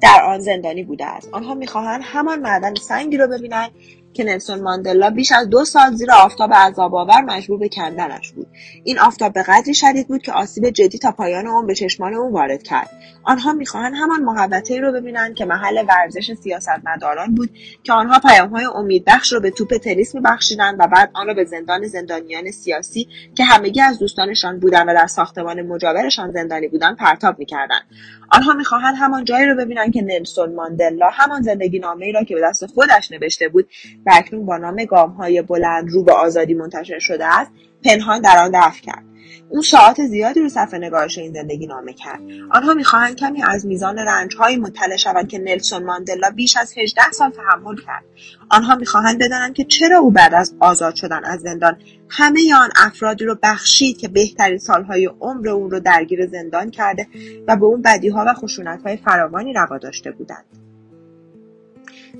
در 0.01 0.23
آن 0.25 0.39
زندانی 0.39 0.83
بوده 0.83 1.05
است. 1.05 1.29
آنها 1.33 1.53
می‌خواهند 1.53 2.01
همان 2.03 2.39
معدن 2.39 2.75
سنگی 2.75 3.17
را 3.17 3.27
ببینند 3.27 3.71
که 4.17 4.23
نلسون 4.23 4.61
ماندلا 4.61 5.09
بیش 5.09 5.31
از 5.31 5.49
دو 5.49 5.65
سال 5.65 5.93
زیر 5.93 6.11
آفتاب 6.11 6.53
عذابآور 6.53 7.21
مجبور 7.21 7.59
به 7.59 7.69
کندنش 7.69 8.31
بود. 8.31 8.47
این 8.83 8.99
آفتاب 8.99 9.33
به 9.33 9.43
قدری 9.43 9.73
شدید 9.73 10.07
بود 10.07 10.21
که 10.21 10.31
آسیب 10.31 10.69
جدی 10.69 10.97
تا 10.97 11.11
پایان 11.11 11.47
عمر 11.47 11.65
به 11.65 11.75
چشمان 11.75 12.13
او 12.13 12.31
وارد 12.33 12.63
کرد. 12.63 12.89
آنها 13.23 13.53
می‌خواهند 13.53 13.93
همان 13.95 14.23
محوطهای 14.23 14.79
رو 14.79 14.91
ببینند 14.91 15.35
که 15.35 15.45
محل 15.45 15.85
ورزش 15.87 16.33
سیاستمداران 16.33 17.35
بود 17.35 17.49
که 17.83 17.93
آنها 17.93 18.19
پیامهای 18.19 18.65
امیدبخش 18.65 19.33
رو 19.33 19.39
به 19.39 19.51
توپ 19.51 19.77
تنیس 19.77 20.15
میبخشیدند 20.15 20.75
و 20.79 20.87
بعد 20.87 21.09
آن 21.13 21.27
را 21.27 21.33
به 21.33 21.45
زندان 21.45 21.87
زندانیان 21.87 22.51
سیاسی 22.51 23.07
که 23.35 23.43
همگی 23.43 23.81
از 23.81 23.99
دوستانشان 23.99 24.59
بودند 24.59 24.87
و 24.89 24.93
در 24.93 25.07
ساختمان 25.07 25.61
مجاورشان 25.61 26.31
زندانی 26.31 26.67
بودند 26.67 26.97
پرتاب 26.97 27.39
می‌کردند. 27.39 27.85
آنها 28.31 28.53
می‌خواهند 28.53 28.95
همان 28.99 29.25
جایی 29.25 29.45
را 29.45 29.55
ببینند 29.55 29.93
که 29.93 30.01
نلسون 30.01 30.55
ماندلا 30.55 31.09
همان 31.13 31.41
زندگی 31.41 31.79
نامه 31.79 32.05
ای 32.05 32.11
را 32.11 32.23
که 32.23 32.35
به 32.35 32.41
دست 32.41 32.65
خودش 32.65 33.11
نوشته 33.11 33.49
بود 33.49 33.69
و 34.07 34.11
اکنون 34.13 34.45
با 34.45 34.57
نام 34.57 34.79
های 35.17 35.41
بلند 35.41 35.89
رو 35.89 36.03
به 36.03 36.13
آزادی 36.13 36.53
منتشر 36.53 36.99
شده 36.99 37.25
است 37.25 37.51
پنهان 37.83 38.21
در 38.21 38.37
آن 38.37 38.51
دفع 38.53 38.81
کرد. 38.81 39.03
اون 39.49 39.61
ساعت 39.61 40.05
زیادی 40.05 40.39
رو 40.39 40.49
صفحه 40.49 40.79
نگارش 40.79 41.17
این 41.17 41.33
زندگی 41.33 41.67
نامه 41.67 41.93
کرد. 41.93 42.19
آنها 42.51 42.73
می‌خواهند 42.73 43.15
کمی 43.15 43.43
از 43.43 43.65
میزان 43.65 43.97
رنجهایی 43.97 44.57
مطلع 44.57 44.95
شوند 44.95 45.27
که 45.27 45.39
نلسون 45.39 45.83
ماندلا 45.83 46.29
بیش 46.29 46.57
از 46.57 46.73
18 46.77 47.11
سال 47.11 47.31
تحمل 47.31 47.75
کرد. 47.75 48.03
آنها 48.49 48.75
می‌خواهند 48.75 49.19
بدانند 49.19 49.53
که 49.53 49.63
چرا 49.63 49.99
او 49.99 50.11
بعد 50.11 50.33
از 50.33 50.55
آزاد 50.59 50.95
شدن 50.95 51.25
از 51.25 51.39
زندان 51.39 51.77
همه 52.09 52.55
آن 52.55 52.69
افرادی 52.75 53.25
رو 53.25 53.37
بخشید 53.43 53.97
که 53.97 54.07
بهترین 54.07 54.57
سالهای 54.57 55.09
عمر 55.21 55.49
او 55.49 55.69
رو 55.69 55.79
درگیر 55.79 56.27
زندان 56.27 56.71
کرده 56.71 57.07
و 57.47 57.55
به 57.55 57.65
اون 57.65 57.81
بدیها 57.81 58.25
و 58.27 58.33
خشونتهای 58.33 58.97
فراوانی 58.97 59.53
روا 59.53 59.77
داشته 59.77 60.11
بودند. 60.11 60.66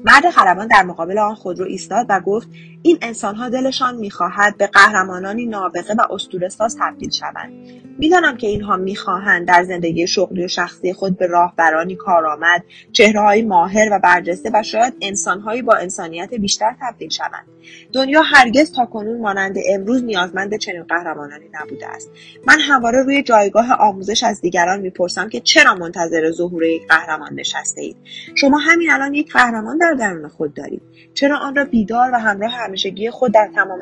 مرد 0.05 0.29
خلبان 0.29 0.67
در 0.67 0.83
مقابل 0.83 1.17
آن 1.17 1.35
خودرو 1.35 1.65
ایستاد 1.65 2.05
و 2.09 2.19
گفت 2.19 2.47
این 2.88 2.98
انسانها 3.01 3.50
دلشان 3.50 3.96
می‌خواهد 3.96 4.58
به 4.58 4.67
قهرمانانی 4.67 5.46
نابغه 5.46 5.94
و 5.94 6.13
اسطورهساز 6.13 6.77
تبدیل 6.79 7.10
شوند. 7.10 7.53
می‌دانم 8.00 8.38
که 8.38 8.48
اینها 8.48 8.77
می‌خواهند 8.77 9.48
در 9.48 9.63
زندگی 9.63 10.08
شغلی 10.08 10.46
و 10.46 10.48
شخصی 10.48 10.94
خود 10.94 11.17
به 11.17 11.27
راهبرانی 11.27 11.96
کارآمد 11.96 12.63
چهرههایی 12.91 13.41
ماهر 13.41 13.89
و 13.91 14.00
برجسته 14.00 14.51
و 14.53 14.63
شاید 14.63 14.94
انسانهایی 15.01 15.62
با 15.62 15.75
انسانیت 15.75 16.34
بیشتر 16.34 16.75
تبدیل 16.82 17.10
شوند. 17.10 17.48
دنیا 17.94 18.22
هرگز 18.22 18.72
تا 18.72 18.86
کنون 18.86 19.22
مانند 19.22 19.58
امروز 19.70 20.03
نیازمند 20.03 20.58
چنین 20.58 20.84
قهرمانانی 20.84 21.46
نبوده 21.53 21.88
است. 21.88 22.10
من 22.48 22.60
همواره 22.60 23.03
روی 23.03 23.24
جایگاه 23.24 23.74
آموزش 23.74 24.24
از 24.24 24.41
دیگران 24.41 24.79
می‌پرسم 24.79 25.29
که 25.29 25.39
چرا 25.39 25.75
منتظر 25.75 26.32
ظهور 26.32 26.63
یک 26.63 26.88
قهرمان 26.88 27.34
نشسته 27.34 27.82
اید؟ 27.82 27.98
شما 28.36 28.58
همین 28.58 28.91
الان 28.91 29.13
یک 29.13 29.34
قهرمان 29.34 29.77
در 29.77 29.94
درون 29.94 30.27
خود 30.27 30.53
دارید. 30.53 30.82
چرا 31.13 31.38
آن 31.38 31.56
را 31.56 31.65
بیدار 31.65 32.12
و 32.13 32.20
همراه 32.20 32.51
همیشگی 32.77 33.12
خود 33.12 33.34
در 33.34 33.50
تمام 33.55 33.79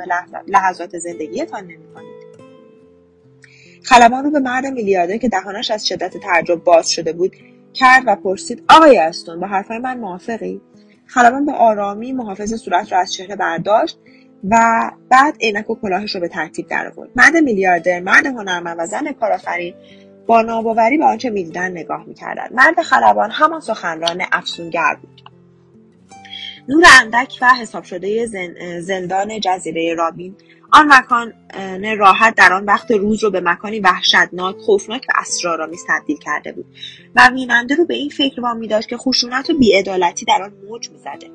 لحظات 0.48 0.98
زندگیتان 0.98 1.64
نمی‌کنید. 1.64 2.16
خلبان 3.84 4.24
رو 4.24 4.32
به 4.32 4.40
مرد 4.40 4.66
میلیاردر 4.66 5.18
که 5.18 5.30
دهانش 5.30 5.72
از 5.72 5.88
شدت 5.88 6.18
تعجب 6.18 6.64
باز 6.64 6.92
شده 6.92 7.14
بود 7.14 7.36
کرد 7.74 8.04
و 8.08 8.16
پرسید 8.16 8.64
آقای 8.70 8.98
استون 8.98 9.40
با 9.40 9.48
حرفهای 9.48 9.78
من 9.78 10.00
موافقی؟ 10.00 10.62
خلبان 11.06 11.46
به 11.46 11.52
آرامی 11.52 12.14
محافظ 12.14 12.54
صورت 12.54 12.92
را 12.92 13.00
از 13.00 13.14
چهره 13.14 13.36
برداشت 13.36 14.00
و 14.50 14.92
بعد 15.10 15.36
عینک 15.42 15.70
و 15.70 15.76
کلاهش 15.76 16.16
رو 16.16 16.22
به 16.22 16.28
ترتیب 16.28 16.68
در 16.68 16.92
آورد. 16.92 17.10
مرد 17.16 17.38
میلیاردر 17.38 18.00
مرد 18.00 18.26
هنرمند 18.26 18.78
و 18.80 18.86
زن 18.86 19.12
کارآفرین 19.12 19.74
با 20.28 20.42
ناباوری 20.42 20.98
به 20.98 21.06
آنچه 21.06 21.30
می‌دیدند 21.30 21.78
نگاه 21.78 22.06
می‌کردند. 22.08 22.54
مرد 22.54 22.82
خلبان 22.82 23.32
همان 23.32 23.60
سخنران 23.60 24.24
افسونگر 24.32 24.98
بود. 25.02 25.35
نور 26.70 26.84
اندک 27.02 27.38
و 27.42 27.54
حساب 27.62 27.84
شده 27.84 28.26
زندان 28.80 29.40
جزیره 29.40 29.94
رابین. 29.94 30.36
آن 30.72 30.94
مکان 30.94 31.34
راحت 31.98 32.36
در 32.36 32.54
آن 32.54 32.66
وقت 32.66 32.92
روز 32.92 33.24
رو 33.24 33.30
به 33.30 33.42
مکانی 33.42 33.80
وحشتناک 33.80 34.56
خوفناک 34.58 35.02
و 35.10 35.14
اسرارآمیز 35.20 35.84
تبدیل 35.90 36.18
کرده 36.18 36.52
بود 36.52 36.66
و 37.16 37.32
بیننده 37.34 37.76
رو 37.76 37.86
به 37.86 37.94
این 37.94 38.10
فکر 38.10 38.42
وامی 38.42 38.68
داشت 38.68 38.90
که 38.90 38.98
خشونت 38.98 39.50
و 39.50 39.58
بیعدالتی 39.58 40.26
در 40.26 40.44
آن 40.44 40.54
موج 40.70 40.90
می‌زده. 40.90 41.28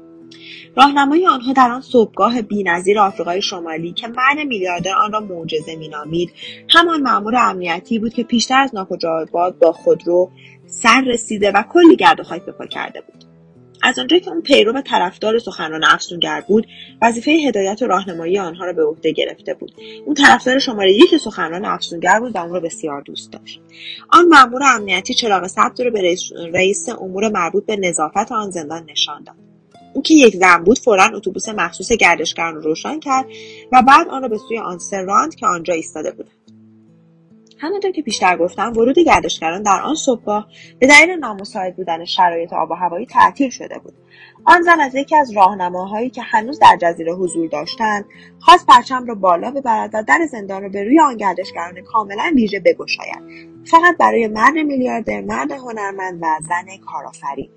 راهنمای 0.76 1.26
آنها 1.26 1.52
در 1.52 1.70
آن 1.70 1.80
صبحگاه 1.80 2.42
بینظیر 2.42 2.98
آفریقای 2.98 3.42
شمالی 3.42 3.92
که 3.92 4.08
مرد 4.08 4.38
میلیاردر 4.38 4.94
آن 4.94 5.12
را 5.12 5.20
معجزه 5.20 5.76
مینامید 5.76 6.32
همان 6.68 7.02
مأمور 7.02 7.36
امنیتی 7.36 7.98
بود 7.98 8.14
که 8.14 8.22
پیشتر 8.22 8.60
از 8.60 8.74
ناکجا 8.74 9.26
با 9.32 9.72
خودرو 9.72 10.30
سر 10.66 11.04
رسیده 11.06 11.52
و 11.52 11.62
کلی 11.62 11.96
گرد 11.96 12.20
و 12.20 12.22
خاک 12.22 12.44
به 12.44 12.52
پا 12.52 12.66
کرده 12.66 13.00
بود. 13.00 13.29
از 13.82 13.98
آنجایی 13.98 14.22
که 14.22 14.30
اون 14.30 14.40
پیرو 14.40 14.72
و 14.72 14.80
طرفدار 14.80 15.38
سخنران 15.38 15.84
افسونگر 15.84 16.44
بود 16.48 16.66
وظیفه 17.02 17.30
هدایت 17.30 17.82
و 17.82 17.86
راهنمایی 17.86 18.38
آنها 18.38 18.64
را 18.64 18.72
به 18.72 18.84
عهده 18.84 19.12
گرفته 19.12 19.54
بود. 19.54 19.72
اون 20.06 20.14
طرفدار 20.14 20.58
شماره 20.58 20.92
یک 20.92 21.16
سخنران 21.16 21.64
افسونگر 21.64 22.20
بود 22.20 22.34
و 22.34 22.38
اون 22.38 22.52
را 22.52 22.60
بسیار 22.60 23.02
دوست 23.02 23.32
داشت. 23.32 23.60
آن 24.08 24.28
مأمور 24.28 24.62
امنیتی 24.64 25.14
چراغ 25.14 25.46
سبز 25.46 25.80
را 25.80 25.90
به 25.90 26.16
رئیس, 26.52 26.88
امور 26.88 27.28
مربوط 27.28 27.66
به 27.66 27.76
نظافت 27.76 28.32
آن 28.32 28.50
زندان 28.50 28.86
نشان 28.90 29.24
داد. 29.24 29.36
او 29.94 30.02
که 30.02 30.14
یک 30.14 30.36
زن 30.36 30.64
بود 30.64 30.78
فورا 30.78 31.04
اتوبوس 31.04 31.48
مخصوص 31.48 31.92
گردشگران 31.92 32.54
رو 32.54 32.60
روشن 32.60 33.00
کرد 33.00 33.26
و 33.72 33.82
بعد 33.82 34.08
آن 34.08 34.22
را 34.22 34.28
به 34.28 34.38
سوی 34.38 34.58
آن 34.58 34.78
راند 35.06 35.34
که 35.34 35.46
آنجا 35.46 35.74
ایستاده 35.74 36.10
بودند 36.10 36.39
همانطور 37.60 37.90
که 37.90 38.02
پیشتر 38.02 38.36
گفتم 38.36 38.72
ورود 38.76 38.98
گردشگران 38.98 39.62
در 39.62 39.80
آن 39.82 39.94
صبحگاه 39.94 40.48
به 40.78 40.86
دلیل 40.86 41.10
نامساعد 41.10 41.76
بودن 41.76 42.04
شرایط 42.04 42.52
آب 42.52 42.70
و 42.70 42.74
هوایی 42.74 43.06
تعطیل 43.06 43.50
شده 43.50 43.78
بود. 43.78 43.94
آن 44.44 44.62
زن 44.62 44.80
از 44.80 44.94
یکی 44.94 45.16
از 45.16 45.32
راهنماهایی 45.32 46.10
که 46.10 46.22
هنوز 46.22 46.58
در 46.58 46.78
جزیره 46.82 47.12
حضور 47.12 47.48
داشتند 47.48 48.04
خواست 48.38 48.66
پرچم 48.66 49.06
را 49.06 49.14
بالا 49.14 49.50
ببرد 49.50 49.90
و 49.94 50.02
در 50.02 50.26
زندان 50.30 50.62
را 50.62 50.68
به 50.68 50.84
روی 50.84 51.00
آن 51.00 51.16
گردشگران 51.16 51.82
کاملا 51.82 52.32
ویژه 52.34 52.60
بگشاید. 52.60 53.50
فقط 53.64 53.96
برای 53.98 54.28
مرد 54.28 54.54
میلیاردر 54.54 55.20
مرد 55.20 55.52
هنرمند 55.52 56.18
و 56.22 56.26
زن 56.48 56.76
کارآفرین. 56.86 57.50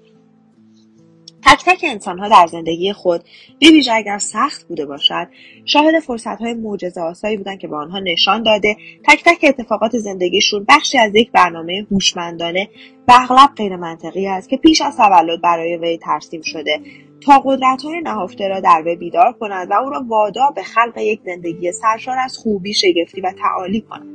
تک 1.46 1.66
تک 1.66 1.80
انسانها 1.84 2.28
در 2.28 2.48
زندگی 2.48 2.94
خود 2.94 3.24
بویژه 3.62 3.94
اگر 3.94 4.18
سخت 4.18 4.68
بوده 4.68 4.86
باشد 4.86 5.28
شاهد 5.66 6.00
فرصتهای 6.00 6.54
معجزه 6.54 7.02
آسایی 7.02 7.38
بودند 7.38 7.60
که 7.60 7.68
به 7.68 7.76
آنها 7.76 8.00
نشان 8.00 8.44
داده. 8.44 8.78
تک 9.08 9.24
تک 9.26 9.40
اتفاقات 9.44 9.98
زندگیشون 9.98 10.66
بخشی 10.70 10.98
از 10.98 11.16
یک 11.16 11.32
برنامه 11.32 11.88
هوشمندانه 11.92 12.70
و 13.08 13.14
اغلب 13.22 13.50
غیرمنطقی 13.56 14.28
است 14.28 14.50
که 14.50 14.58
پیش 14.58 14.82
از 14.82 14.98
تولد 14.98 15.42
برای 15.42 15.78
وی 15.78 15.98
ترسیم 15.98 16.42
شده. 16.42 16.80
تا 17.22 17.42
قدرتهای 17.46 18.02
نهفته 18.02 18.48
را 18.48 18.60
در 18.60 18.82
وی 18.86 18.96
بیدار 18.96 19.34
کند 19.34 19.72
و 19.72 19.74
او 19.74 19.90
را 19.90 20.06
وادار 20.08 20.52
به 20.56 20.64
خلق 20.64 20.98
یک 20.98 21.20
زندگی 21.26 21.72
سرشار 21.72 22.18
از 22.18 22.38
خوبی 22.38 22.74
شگفتی 22.74 23.22
و 23.22 23.32
تعالی 23.32 23.82
کند. 23.82 24.13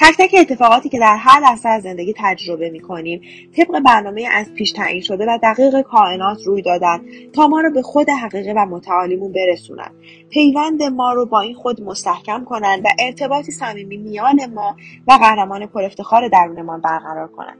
تک 0.00 0.16
تک 0.18 0.34
اتفاقاتی 0.40 0.88
که 0.88 0.98
در 0.98 1.16
هر 1.16 1.40
لحظه 1.40 1.68
از 1.68 1.82
زندگی 1.82 2.14
تجربه 2.16 2.70
می 2.70 2.80
کنیم 2.80 3.20
طبق 3.56 3.80
برنامه 3.80 4.28
از 4.32 4.52
پیش 4.54 4.72
تعیین 4.72 5.00
شده 5.00 5.26
و 5.28 5.38
دقیق 5.42 5.80
کائنات 5.80 6.42
روی 6.46 6.62
دادن 6.62 7.00
تا 7.32 7.46
ما 7.46 7.60
رو 7.60 7.70
به 7.72 7.82
خود 7.82 8.10
حقیقی 8.10 8.52
و 8.52 8.66
متعالیمون 8.66 9.32
برسونن. 9.32 9.90
پیوند 10.30 10.82
ما 10.82 11.12
رو 11.12 11.26
با 11.26 11.40
این 11.40 11.54
خود 11.54 11.82
مستحکم 11.82 12.44
کنند 12.44 12.84
و 12.84 12.88
ارتباطی 12.98 13.52
صمیمی 13.52 13.96
میان 13.96 14.46
ما 14.54 14.76
و 15.08 15.12
قهرمان 15.12 15.66
پرافتخار 15.66 16.28
درونمان 16.28 16.80
برقرار 16.80 17.28
کنند 17.28 17.58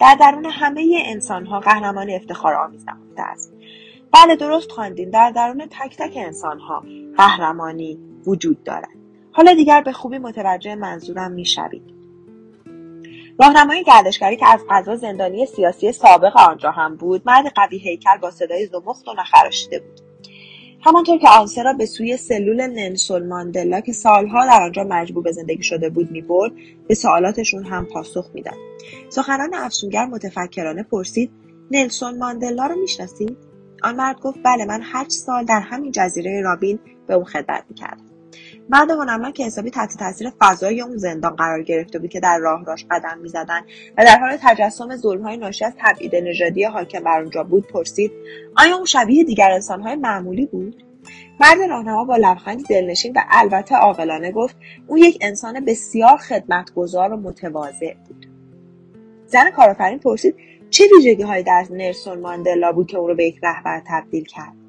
در 0.00 0.16
درون 0.20 0.46
همه 0.46 1.02
انسان 1.06 1.46
ها 1.46 1.60
قهرمان 1.60 2.10
افتخار 2.10 2.54
آمیز 2.54 2.84
نهفته 2.86 3.22
است. 3.22 3.52
بله 4.12 4.36
درست 4.36 4.70
خواندین. 4.70 5.10
در 5.10 5.30
درون 5.30 5.66
تک 5.70 5.96
تک 5.96 6.12
انسان 6.16 6.58
ها 6.58 6.84
قهرمانی 7.16 7.98
وجود 8.26 8.62
دارد. 8.64 9.01
حالا 9.32 9.54
دیگر 9.54 9.80
به 9.80 9.92
خوبی 9.92 10.18
متوجه 10.18 10.74
منظورم 10.74 11.32
می‌شوید. 11.32 11.82
راهنمای 13.40 13.84
گردشگری 13.84 14.36
که 14.36 14.46
از 14.52 14.60
قضا 14.70 14.96
زندانی 14.96 15.46
سیاسی 15.46 15.92
سابق 15.92 16.36
آنجا 16.36 16.70
هم 16.70 16.96
بود 16.96 17.22
مرد 17.26 17.52
قوی 17.54 17.78
هیکل 17.78 18.16
با 18.22 18.30
صدای 18.30 18.66
زمخت 18.66 19.08
و 19.08 19.12
نخراشیده 19.18 19.78
بود. 19.78 20.00
همانطور 20.84 21.18
که 21.18 21.28
آنسه 21.28 21.62
را 21.62 21.72
به 21.72 21.86
سوی 21.86 22.16
سلول 22.16 22.66
ننسول 22.66 23.26
ماندلا 23.26 23.80
که 23.80 23.92
سالها 23.92 24.46
در 24.46 24.62
آنجا 24.62 24.84
مجبور 24.84 25.22
به 25.22 25.32
زندگی 25.32 25.62
شده 25.62 25.88
بود 25.90 26.10
می‌برد 26.10 26.52
به 26.88 26.94
سوالاتشون 26.94 27.64
هم 27.64 27.86
پاسخ 27.86 28.30
می‌داد. 28.34 28.54
سخنان 29.08 29.54
افسونگر 29.54 30.06
متفکرانه 30.06 30.82
پرسید 30.82 31.30
نلسون 31.70 32.18
ماندلا 32.18 32.66
رو 32.66 32.76
می‌شناسید؟ 32.76 33.36
آن 33.82 33.96
مرد 33.96 34.20
گفت 34.20 34.38
بله 34.44 34.64
من 34.64 34.80
هشت 34.84 35.10
سال 35.10 35.44
در 35.44 35.60
همین 35.60 35.92
جزیره 35.92 36.40
رابین 36.40 36.78
به 37.06 37.14
اون 37.14 37.24
خدمت 37.24 37.64
می‌کردم. 37.68 38.11
مرد 38.70 38.90
هنرمند 38.90 39.34
که 39.34 39.44
حسابی 39.44 39.70
تحت 39.70 39.96
تاثیر 39.96 40.32
فضای 40.40 40.80
اون 40.80 40.96
زندان 40.96 41.36
قرار 41.36 41.62
گرفته 41.62 41.98
بود 41.98 42.10
که 42.10 42.20
در 42.20 42.38
راه 42.38 42.64
راش 42.64 42.86
قدم 42.90 43.18
می‌زدن 43.18 43.60
و 43.98 44.04
در 44.04 44.18
حال 44.18 44.36
تجسم 44.42 44.96
ظلمهای 44.96 45.36
ناشی 45.36 45.64
از 45.64 45.72
تبعید 45.78 46.16
نژادی 46.16 46.64
حاکم 46.64 47.00
بر 47.00 47.20
اونجا 47.20 47.44
بود 47.44 47.66
پرسید 47.66 48.12
آیا 48.56 48.76
اون 48.76 48.84
شبیه 48.84 49.24
دیگر 49.24 49.50
انسانهای 49.50 49.96
معمولی 49.96 50.46
بود؟ 50.46 50.84
مرد 51.40 51.60
راهنما 51.70 52.04
با 52.04 52.16
لبخندی 52.16 52.62
دلنشین 52.62 53.12
و 53.16 53.20
البته 53.30 53.76
عاقلانه 53.76 54.32
گفت 54.32 54.56
او 54.86 54.98
یک 54.98 55.18
انسان 55.20 55.64
بسیار 55.64 56.16
خدمتگزار 56.16 57.12
و 57.12 57.16
متواضع 57.16 57.94
بود. 58.08 58.26
زن 59.26 59.50
کارآفرین 59.50 59.98
پرسید 59.98 60.36
چه 60.70 60.84
ویژگی 60.96 61.22
هایی 61.22 61.42
در 61.42 61.64
نرسون 61.70 62.20
ماندلا 62.20 62.72
بود 62.72 62.86
که 62.86 62.98
او 62.98 63.08
را 63.08 63.14
به 63.14 63.24
یک 63.24 63.38
رهبر 63.42 63.82
تبدیل 63.86 64.24
کرد؟ 64.24 64.61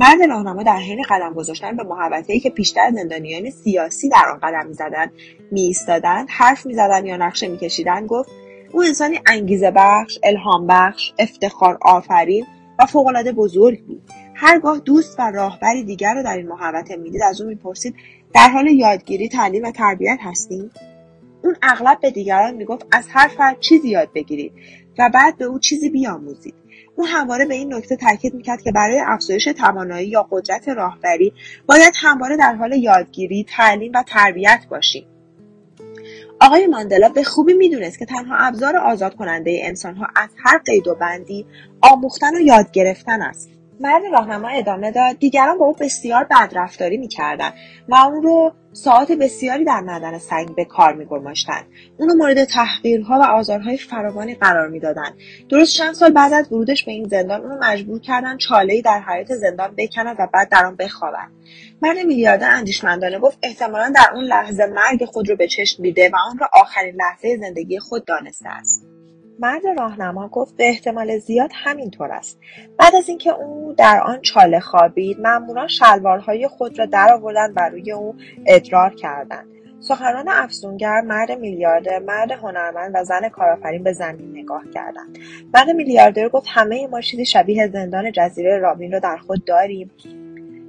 مرد 0.00 0.22
راهنما 0.22 0.62
در 0.62 0.76
حین 0.76 1.02
قدم 1.08 1.34
گذاشتن 1.34 1.76
به 1.76 1.82
محوطهای 1.82 2.40
که 2.40 2.50
پیشتر 2.50 2.90
زندانیان 2.94 3.50
سیاسی 3.50 4.08
در 4.08 4.28
آن 4.32 4.38
قدم 4.42 4.66
می‌زدند 4.66 5.12
میایستادند 5.50 6.28
حرف 6.30 6.66
می‌زدند 6.66 7.06
یا 7.06 7.16
نقشه 7.16 7.48
میکشیدند 7.48 8.08
گفت 8.08 8.30
او 8.72 8.82
انسانی 8.82 9.20
انگیزه 9.26 9.70
بخش 9.70 10.18
الهام 10.22 10.66
بخش 10.66 11.12
افتخار 11.18 11.78
آفرین 11.82 12.46
و 12.78 12.86
فوقالعاده 12.86 13.32
بزرگ 13.32 13.84
بود. 13.86 14.02
هرگاه 14.34 14.78
دوست 14.78 15.20
و 15.20 15.30
راهبری 15.30 15.84
دیگر 15.84 16.14
را 16.14 16.22
در 16.22 16.36
این 16.36 16.48
محوطه 16.48 16.96
می‌دید 16.96 17.22
از 17.22 17.40
او 17.40 17.48
می‌پرسید 17.48 17.94
در 18.34 18.48
حال 18.48 18.66
یادگیری 18.66 19.28
تعلیم 19.28 19.64
و 19.64 19.70
تربیت 19.70 20.18
هستیم 20.22 20.70
اون 21.44 21.56
اغلب 21.62 22.00
به 22.00 22.10
دیگران 22.10 22.54
می‌گفت 22.54 22.86
از 22.92 23.04
هر 23.08 23.28
فرد 23.28 23.60
چیزی 23.60 23.88
یاد 23.88 24.08
بگیرید 24.14 24.52
و 24.98 25.10
بعد 25.14 25.38
به 25.38 25.44
او 25.44 25.58
چیزی 25.58 25.90
بیاموزید. 25.90 26.54
او 27.00 27.06
همواره 27.06 27.44
به 27.44 27.54
این 27.54 27.74
نکته 27.74 27.96
تاکید 27.96 28.34
می‌کرد 28.34 28.62
که 28.62 28.72
برای 28.72 29.00
افزایش 29.06 29.44
توانایی 29.44 30.08
یا 30.08 30.28
قدرت 30.30 30.68
راهبری 30.68 31.32
باید 31.66 31.92
همواره 31.96 32.36
در 32.36 32.54
حال 32.54 32.72
یادگیری 32.72 33.46
تعلیم 33.48 33.92
و 33.94 34.04
تربیت 34.06 34.66
باشیم. 34.70 35.06
آقای 36.40 36.66
ماندلا 36.66 37.08
به 37.08 37.24
خوبی 37.24 37.52
می‌دونست 37.52 37.98
که 37.98 38.04
تنها 38.04 38.36
ابزار 38.36 38.76
آزاد 38.76 39.14
کننده 39.14 39.60
انسانها 39.62 40.06
از 40.16 40.28
هر 40.44 40.58
قید 40.58 40.88
و 40.88 40.94
بندی 40.94 41.46
آموختن 41.80 42.36
و 42.36 42.40
یاد 42.40 42.70
گرفتن 42.70 43.22
است. 43.22 43.50
مرد 43.80 44.02
راهنما 44.12 44.48
ادامه 44.48 44.90
داد. 44.90 45.18
دیگران 45.18 45.58
با 45.58 45.66
او 45.66 45.76
بسیار 45.80 46.24
بدرفتاری 46.24 46.96
می‌کردند 46.96 47.54
و 47.88 47.94
اون 47.94 48.22
رو 48.22 48.52
ساعت 48.72 49.12
بسیاری 49.12 49.64
در 49.64 49.80
معدن 49.80 50.18
سنگ 50.18 50.54
به 50.54 50.64
کار 50.64 50.94
میگماشتند. 50.94 51.64
اونو 51.98 52.14
مورد 52.14 52.44
تحقیرها 52.44 53.18
و 53.20 53.22
آزارهای 53.22 53.76
فراوانی 53.76 54.34
قرار 54.34 54.68
می‌دادند. 54.68 55.14
درست 55.48 55.76
چند 55.76 55.94
سال 55.94 56.12
بعد 56.12 56.32
از 56.32 56.52
ورودش 56.52 56.84
به 56.84 56.92
این 56.92 57.08
زندان 57.08 57.40
اونو 57.40 57.58
مجبور 57.62 58.00
کردن 58.00 58.36
چالهای 58.36 58.82
در 58.82 59.00
حیات 59.00 59.34
زندان 59.34 59.74
بکند 59.76 60.16
و 60.18 60.28
بعد 60.34 60.48
در 60.48 60.66
آن 60.66 60.76
بخوابد 60.76 61.28
مرد 61.82 61.98
میلیاردر 61.98 62.50
اندیشمندانه 62.50 63.18
گفت 63.18 63.38
احتمالا 63.42 63.92
در 63.94 64.14
اون 64.14 64.24
لحظه 64.24 64.66
مرگ 64.66 65.04
خود 65.04 65.30
رو 65.30 65.36
به 65.36 65.46
چشم 65.46 65.82
دیده 65.82 66.10
و 66.12 66.16
آن 66.30 66.38
را 66.38 66.48
آخرین 66.52 66.94
لحظه 66.94 67.36
زندگی 67.36 67.78
خود 67.78 68.04
دانسته 68.04 68.48
است. 68.48 68.86
مرد 69.40 69.66
راهنما 69.78 70.28
گفت 70.28 70.56
به 70.56 70.68
احتمال 70.68 71.18
زیاد 71.18 71.50
همینطور 71.54 72.12
است. 72.12 72.38
بعد 72.78 72.94
از 72.94 73.08
اینکه 73.08 73.30
او 73.30 73.74
در 73.76 74.00
آن 74.00 74.20
چاله 74.20 74.60
خوابید 74.60 75.20
ماموران 75.20 75.68
شلوارهای 75.68 76.48
خود 76.48 76.78
را 76.78 76.86
درآوردند 76.86 77.52
و 77.56 77.68
روی 77.68 77.92
او 77.92 78.14
ادرار 78.46 78.94
کردند. 78.94 79.46
سخنان 79.80 80.28
افزونگر 80.28 81.00
مرد 81.00 81.32
میلیاردر 81.32 81.98
مرد 81.98 82.30
هنرمند 82.30 82.92
و 82.94 83.04
زن 83.04 83.28
کارآفرین 83.28 83.82
به 83.82 83.92
زمین 83.92 84.38
نگاه 84.38 84.62
کردند. 84.74 85.18
مرد 85.54 85.70
میلیاردر 85.70 86.28
گفت 86.28 86.46
همه 86.48 86.86
ما 86.86 87.00
چیزی 87.00 87.26
شبیه 87.26 87.68
زندان 87.68 88.12
جزیره 88.12 88.58
رابین 88.58 88.92
را 88.92 88.98
در 88.98 89.16
خود 89.16 89.44
داریم 89.44 89.90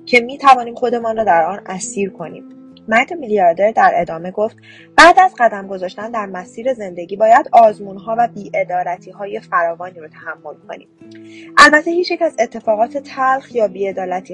که 0.06 0.20
می 0.20 0.38
توانیم 0.38 0.75
خودمان 0.75 1.18
را 1.18 1.24
در 1.24 1.44
آن 1.44 1.60
اسیر 1.66 2.10
کنیم. 2.10 2.61
مرد 2.88 3.14
میلیاردر 3.14 3.72
در 3.72 3.94
ادامه 3.96 4.32
گفت 4.32 4.58
بعد 4.98 5.20
از 5.20 5.36
قدم 5.40 5.68
گذاشتن 5.68 6.12
در 6.12 6.26
مسیر 6.26 6.74
زندگی 6.74 7.16
باید 7.16 7.50
آزمونها 7.52 8.16
و 8.18 8.28
های 9.20 9.40
فراوانی 9.40 10.00
رو 10.00 10.08
تحمل 10.08 10.54
کنیم. 10.68 10.88
البته 11.58 11.92
هیچ 11.92 12.12
یک 12.12 12.22
از 12.22 12.36
اتفاقات 12.40 12.98
تلخ 12.98 13.56
یا 13.56 13.70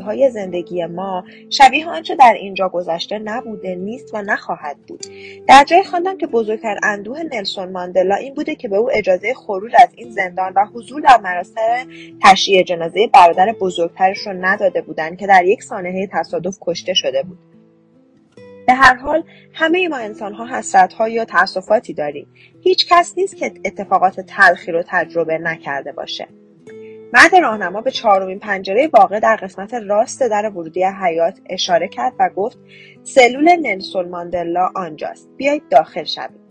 های 0.05 0.29
زندگی 0.29 0.85
ما 0.85 1.23
شبیه 1.49 1.89
آنچه 1.89 2.15
در 2.15 2.33
اینجا 2.39 2.69
گذشته 2.69 3.19
نبوده 3.19 3.75
نیست 3.75 4.13
و 4.13 4.21
نخواهد 4.21 4.77
بود. 4.87 5.05
در 5.47 5.63
جای 5.63 5.83
خواندم 5.83 6.17
که 6.17 6.27
بزرگترین 6.27 6.77
اندوه 6.83 7.23
نلسون 7.33 7.71
ماندلا 7.71 8.15
این 8.15 8.33
بوده 8.33 8.55
که 8.55 8.67
به 8.67 8.77
او 8.77 8.89
اجازه 8.93 9.33
خروج 9.33 9.71
از 9.77 9.89
این 9.95 10.11
زندان 10.11 10.53
و 10.55 10.65
حضور 10.73 11.01
در 11.01 11.17
مراسم 11.23 11.87
تشییع 12.23 12.63
جنازه 12.63 13.09
برادر 13.13 13.53
بزرگترش 13.61 14.27
رو 14.27 14.33
نداده 14.33 14.81
بودند 14.81 15.17
که 15.17 15.27
در 15.27 15.45
یک 15.45 15.63
سانحه 15.63 16.09
تصادف 16.13 16.57
کشته 16.61 16.93
شده 16.93 17.23
بود. 17.23 17.56
به 18.67 18.73
هر 18.73 18.95
حال 18.95 19.23
همه 19.53 19.87
ما 19.87 19.97
انسان 19.97 20.33
ها 20.33 20.57
حسرت 20.57 20.93
ها 20.93 21.09
یا 21.09 21.25
تاسفاتی 21.25 21.93
داریم. 21.93 22.27
هیچ 22.61 22.87
کس 22.89 23.13
نیست 23.17 23.37
که 23.37 23.53
اتفاقات 23.65 24.19
تلخی 24.19 24.71
رو 24.71 24.83
تجربه 24.87 25.37
نکرده 25.37 25.91
باشه. 25.91 26.27
مرد 27.13 27.35
راهنما 27.35 27.81
به 27.81 27.91
چهارمین 27.91 28.39
پنجره 28.39 28.89
واقع 28.93 29.19
در 29.19 29.35
قسمت 29.35 29.73
راست 29.73 30.21
در 30.21 30.49
ورودی 30.49 30.83
حیات 30.83 31.39
اشاره 31.49 31.87
کرد 31.87 32.13
و 32.19 32.29
گفت 32.35 32.57
سلول 33.03 33.55
نلسون 33.55 34.09
ماندلا 34.09 34.69
آنجاست. 34.75 35.29
بیایید 35.37 35.69
داخل 35.69 36.03
شوید 36.03 36.47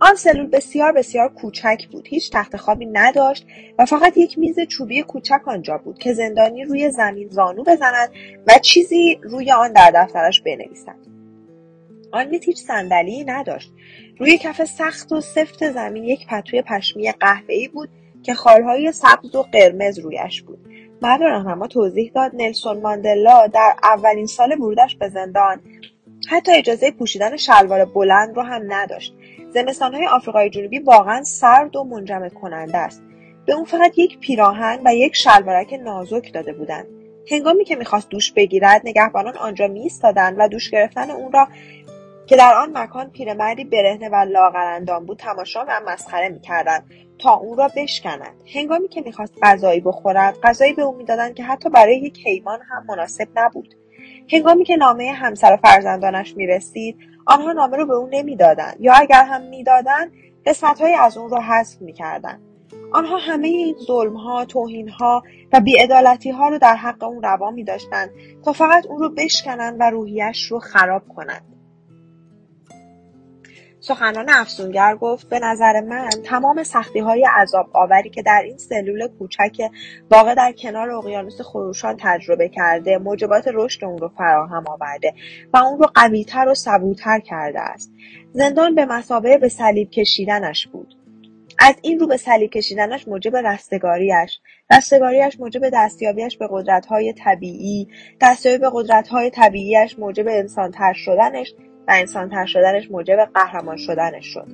آن 0.00 0.14
سلول 0.14 0.46
بسیار 0.46 0.92
بسیار 0.92 1.28
کوچک 1.28 1.86
بود. 1.92 2.08
هیچ 2.08 2.30
تخت 2.32 2.56
خوابی 2.56 2.86
نداشت 2.86 3.46
و 3.78 3.84
فقط 3.84 4.16
یک 4.16 4.38
میز 4.38 4.60
چوبی 4.60 5.02
کوچک 5.02 5.48
آنجا 5.48 5.78
بود 5.78 5.98
که 5.98 6.12
زندانی 6.12 6.64
روی 6.64 6.90
زمین 6.90 7.28
زانو 7.28 7.62
بزند 7.62 8.08
و 8.46 8.58
چیزی 8.62 9.20
روی 9.22 9.52
آن 9.52 9.72
در 9.72 9.92
دفترش 9.94 10.40
بنویسد. 10.40 11.15
نیز 12.24 12.44
هیچ 12.44 12.58
صندلی 12.58 13.24
نداشت. 13.24 13.72
روی 14.18 14.38
کف 14.38 14.64
سخت 14.64 15.12
و 15.12 15.20
سفت 15.20 15.70
زمین 15.70 16.04
یک 16.04 16.26
پتوی 16.26 16.62
پشمی 16.62 17.12
قهوه‌ای 17.12 17.68
بود 17.68 17.88
که 18.22 18.34
خالهای 18.34 18.92
سبز 18.92 19.34
و 19.34 19.42
قرمز 19.42 19.98
رویش 19.98 20.42
بود. 20.42 20.58
مرد 21.02 21.22
راهنما 21.22 21.66
توضیح 21.66 22.12
داد 22.14 22.30
نلسون 22.34 22.80
ماندلا 22.80 23.46
در 23.46 23.74
اولین 23.82 24.26
سال 24.26 24.52
ورودش 24.52 24.96
به 24.96 25.08
زندان 25.08 25.60
حتی 26.30 26.52
اجازه 26.52 26.90
پوشیدن 26.90 27.36
شلوار 27.36 27.84
بلند 27.84 28.36
رو 28.36 28.42
هم 28.42 28.62
نداشت. 28.68 29.14
زمستانهای 29.54 30.06
آفریقای 30.06 30.50
جنوبی 30.50 30.78
واقعا 30.78 31.22
سرد 31.22 31.76
و 31.76 31.84
منجمد 31.84 32.34
کننده 32.34 32.78
است. 32.78 33.02
به 33.46 33.54
اون 33.54 33.64
فقط 33.64 33.98
یک 33.98 34.18
پیراهن 34.18 34.80
و 34.84 34.94
یک 34.94 35.16
شلوارک 35.16 35.74
نازک 35.84 36.32
داده 36.32 36.52
بودند. 36.52 36.86
هنگامی 37.30 37.64
که 37.64 37.76
می‌خواست 37.76 38.08
دوش 38.08 38.32
بگیرد 38.32 38.82
نگهبانان 38.84 39.36
آنجا 39.36 39.66
میایستادند 39.66 40.36
و 40.38 40.48
دوش 40.48 40.70
گرفتن 40.70 41.10
اون 41.10 41.32
را 41.32 41.48
که 42.26 42.36
در 42.36 42.54
آن 42.54 42.78
مکان 42.78 43.10
پیرمردی 43.10 43.64
برهنه 43.64 44.08
و 44.08 44.14
لاغرندام 44.14 45.06
بود 45.06 45.18
تماشا 45.18 45.64
و 45.68 45.80
مسخره 45.86 46.28
می‌کردند 46.28 46.84
تا 47.18 47.34
او 47.34 47.54
را 47.54 47.70
بشکنند 47.76 48.34
هنگامی 48.54 48.88
که 48.88 49.00
می‌خواست 49.00 49.34
غذایی 49.42 49.80
بخورد 49.80 50.40
غذایی 50.42 50.72
به 50.72 50.82
او 50.82 50.96
می‌دادند 50.96 51.34
که 51.34 51.44
حتی 51.44 51.70
برای 51.70 51.98
یک 51.98 52.26
حیوان 52.26 52.58
هم 52.70 52.86
مناسب 52.88 53.28
نبود. 53.36 53.74
هنگامی 54.32 54.64
که 54.64 54.76
نامه 54.76 55.12
همسر 55.12 55.52
و 55.52 55.56
فرزندانش 55.56 56.36
می‌رسید 56.36 56.98
آنها 57.26 57.52
نامه 57.52 57.76
را 57.76 57.84
به 57.84 57.94
او 57.94 58.08
نمی‌دادند 58.12 58.76
یا 58.80 58.92
اگر 58.94 59.24
هم 59.24 59.42
می‌دادند 59.42 60.12
قسمتهایی 60.46 60.94
از 60.94 61.16
اون 61.16 61.30
را 61.30 61.40
حذف 61.40 61.82
می‌کردند. 61.82 62.42
آنها 62.92 63.16
همه 63.16 63.48
این 63.48 63.76
ظلمها 63.86 64.44
توهینها 64.44 65.22
و 65.52 65.60
بیعدالتیها 65.60 66.48
رو 66.48 66.58
در 66.58 66.76
حق 66.76 67.02
اون 67.02 67.22
روا 67.22 67.50
می 67.50 67.64
تا 68.44 68.52
فقط 68.52 68.86
اون 68.86 68.98
رو 68.98 69.08
بشکنن 69.08 69.76
و 69.80 69.90
روحیش 69.90 70.46
رو 70.50 70.58
خراب 70.58 71.02
کنند 71.08 71.55
سخنان 73.88 74.26
افسونگر 74.28 74.96
گفت 74.96 75.28
به 75.28 75.38
نظر 75.38 75.80
من 75.80 76.08
تمام 76.24 76.62
سختی 76.62 76.98
های 76.98 77.26
عذاب 77.36 77.66
آوری 77.72 78.10
که 78.10 78.22
در 78.22 78.42
این 78.44 78.58
سلول 78.58 79.08
کوچک 79.18 79.70
واقع 80.10 80.34
در 80.34 80.52
کنار 80.52 80.90
اقیانوس 80.90 81.40
خروشان 81.40 81.96
تجربه 82.00 82.48
کرده 82.48 82.98
موجبات 82.98 83.48
رشد 83.54 83.84
اون 83.84 83.98
رو 83.98 84.08
فراهم 84.08 84.64
آورده 84.68 85.14
و 85.52 85.56
اون 85.56 85.78
رو 85.78 85.86
قویتر 85.94 86.48
و 86.48 86.54
صبورتر 86.54 87.20
کرده 87.20 87.60
است. 87.60 87.92
زندان 88.32 88.74
به 88.74 88.84
مسابقه 88.84 89.38
به 89.38 89.48
صلیب 89.48 89.90
کشیدنش 89.90 90.66
بود. 90.66 90.94
از 91.58 91.74
این 91.82 91.98
رو 91.98 92.06
به 92.06 92.16
صلیب 92.16 92.50
کشیدنش 92.50 93.08
موجب 93.08 93.36
رستگاریش 93.36 94.40
رستگاریش 94.70 95.40
موجب 95.40 95.60
دستیابیش 95.72 96.36
به 96.36 96.48
قدرتهای 96.50 97.12
طبیعی 97.12 97.88
دستیابی 98.20 98.58
به 98.58 98.70
قدرتهای 98.72 99.30
طبیعیش 99.30 99.98
موجب 99.98 100.28
انسانتر 100.28 100.92
شدنش 100.92 101.54
و 101.88 101.92
انسانتر 101.94 102.46
شدنش 102.46 102.90
موجب 102.90 103.28
قهرمان 103.34 103.76
شدنش 103.76 104.26
شد. 104.26 104.46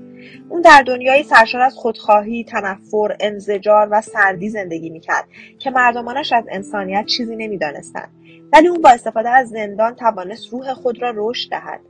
اون 0.48 0.60
در 0.60 0.82
دنیایی 0.86 1.22
سرشار 1.22 1.60
از 1.60 1.74
خودخواهی 1.74 2.44
تنفر 2.44 3.16
انزجار 3.20 3.88
و 3.90 4.00
سردی 4.00 4.48
زندگی 4.48 4.90
می‌کرد 4.90 5.24
که 5.58 5.70
مردمانش 5.70 6.32
از 6.32 6.44
انسانیت 6.50 7.06
چیزی 7.06 7.36
نمی‌دانستند. 7.36 8.10
ولی 8.52 8.68
اون 8.68 8.82
با 8.82 8.90
استفاده 8.90 9.30
از 9.30 9.48
زندان 9.48 9.94
توانست 9.94 10.52
روح 10.52 10.74
خود 10.74 11.02
را 11.02 11.12
رشد 11.16 11.50
دهد. 11.50 11.80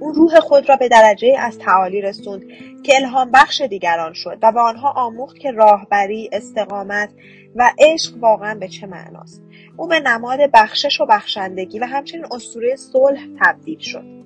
اون 0.00 0.14
روح 0.14 0.40
خود 0.40 0.68
را 0.68 0.76
به 0.76 0.88
درجه 0.88 1.36
از 1.38 1.58
تعالی 1.58 2.00
رسوند 2.00 2.44
که 2.82 2.96
الهام 2.96 3.30
بخش 3.34 3.60
دیگران 3.60 4.12
شد 4.12 4.38
و 4.42 4.52
به 4.52 4.60
آنها 4.60 4.90
آموخت 4.90 5.38
که 5.38 5.50
راهبری 5.50 6.30
استقامت 6.32 7.10
و 7.56 7.70
عشق 7.78 8.16
واقعا 8.20 8.54
به 8.54 8.68
چه 8.68 8.86
معناست. 8.86 9.42
او 9.76 9.86
به 9.86 10.00
نماد 10.00 10.38
بخشش 10.54 11.00
و 11.00 11.06
بخشندگی 11.06 11.78
و 11.78 11.84
همچنین 11.84 12.26
اسطوره 12.30 12.76
صلح 12.76 13.20
تبدیل 13.40 13.78
شد. 13.78 14.19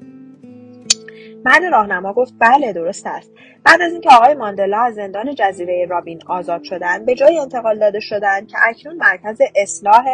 مرد 1.45 1.65
راهنما 1.65 2.13
گفت 2.13 2.35
بله 2.39 2.73
درست 2.73 3.07
است. 3.07 3.33
بعد 3.65 3.83
از 3.83 3.93
اینکه 3.93 4.11
آقای 4.11 4.35
ماندلا 4.35 4.79
از 4.81 4.95
زندان 4.95 5.35
جزیره 5.35 5.87
رابین 5.91 6.21
آزاد 6.27 6.63
شدند 6.63 7.07
به 7.07 7.15
جای 7.15 7.39
انتقال 7.39 7.79
داده 7.79 8.01
شدند 8.01 8.49
که 8.49 8.57
اکنون 8.69 8.97
مرکز 8.97 9.39
اصلاح 9.57 10.05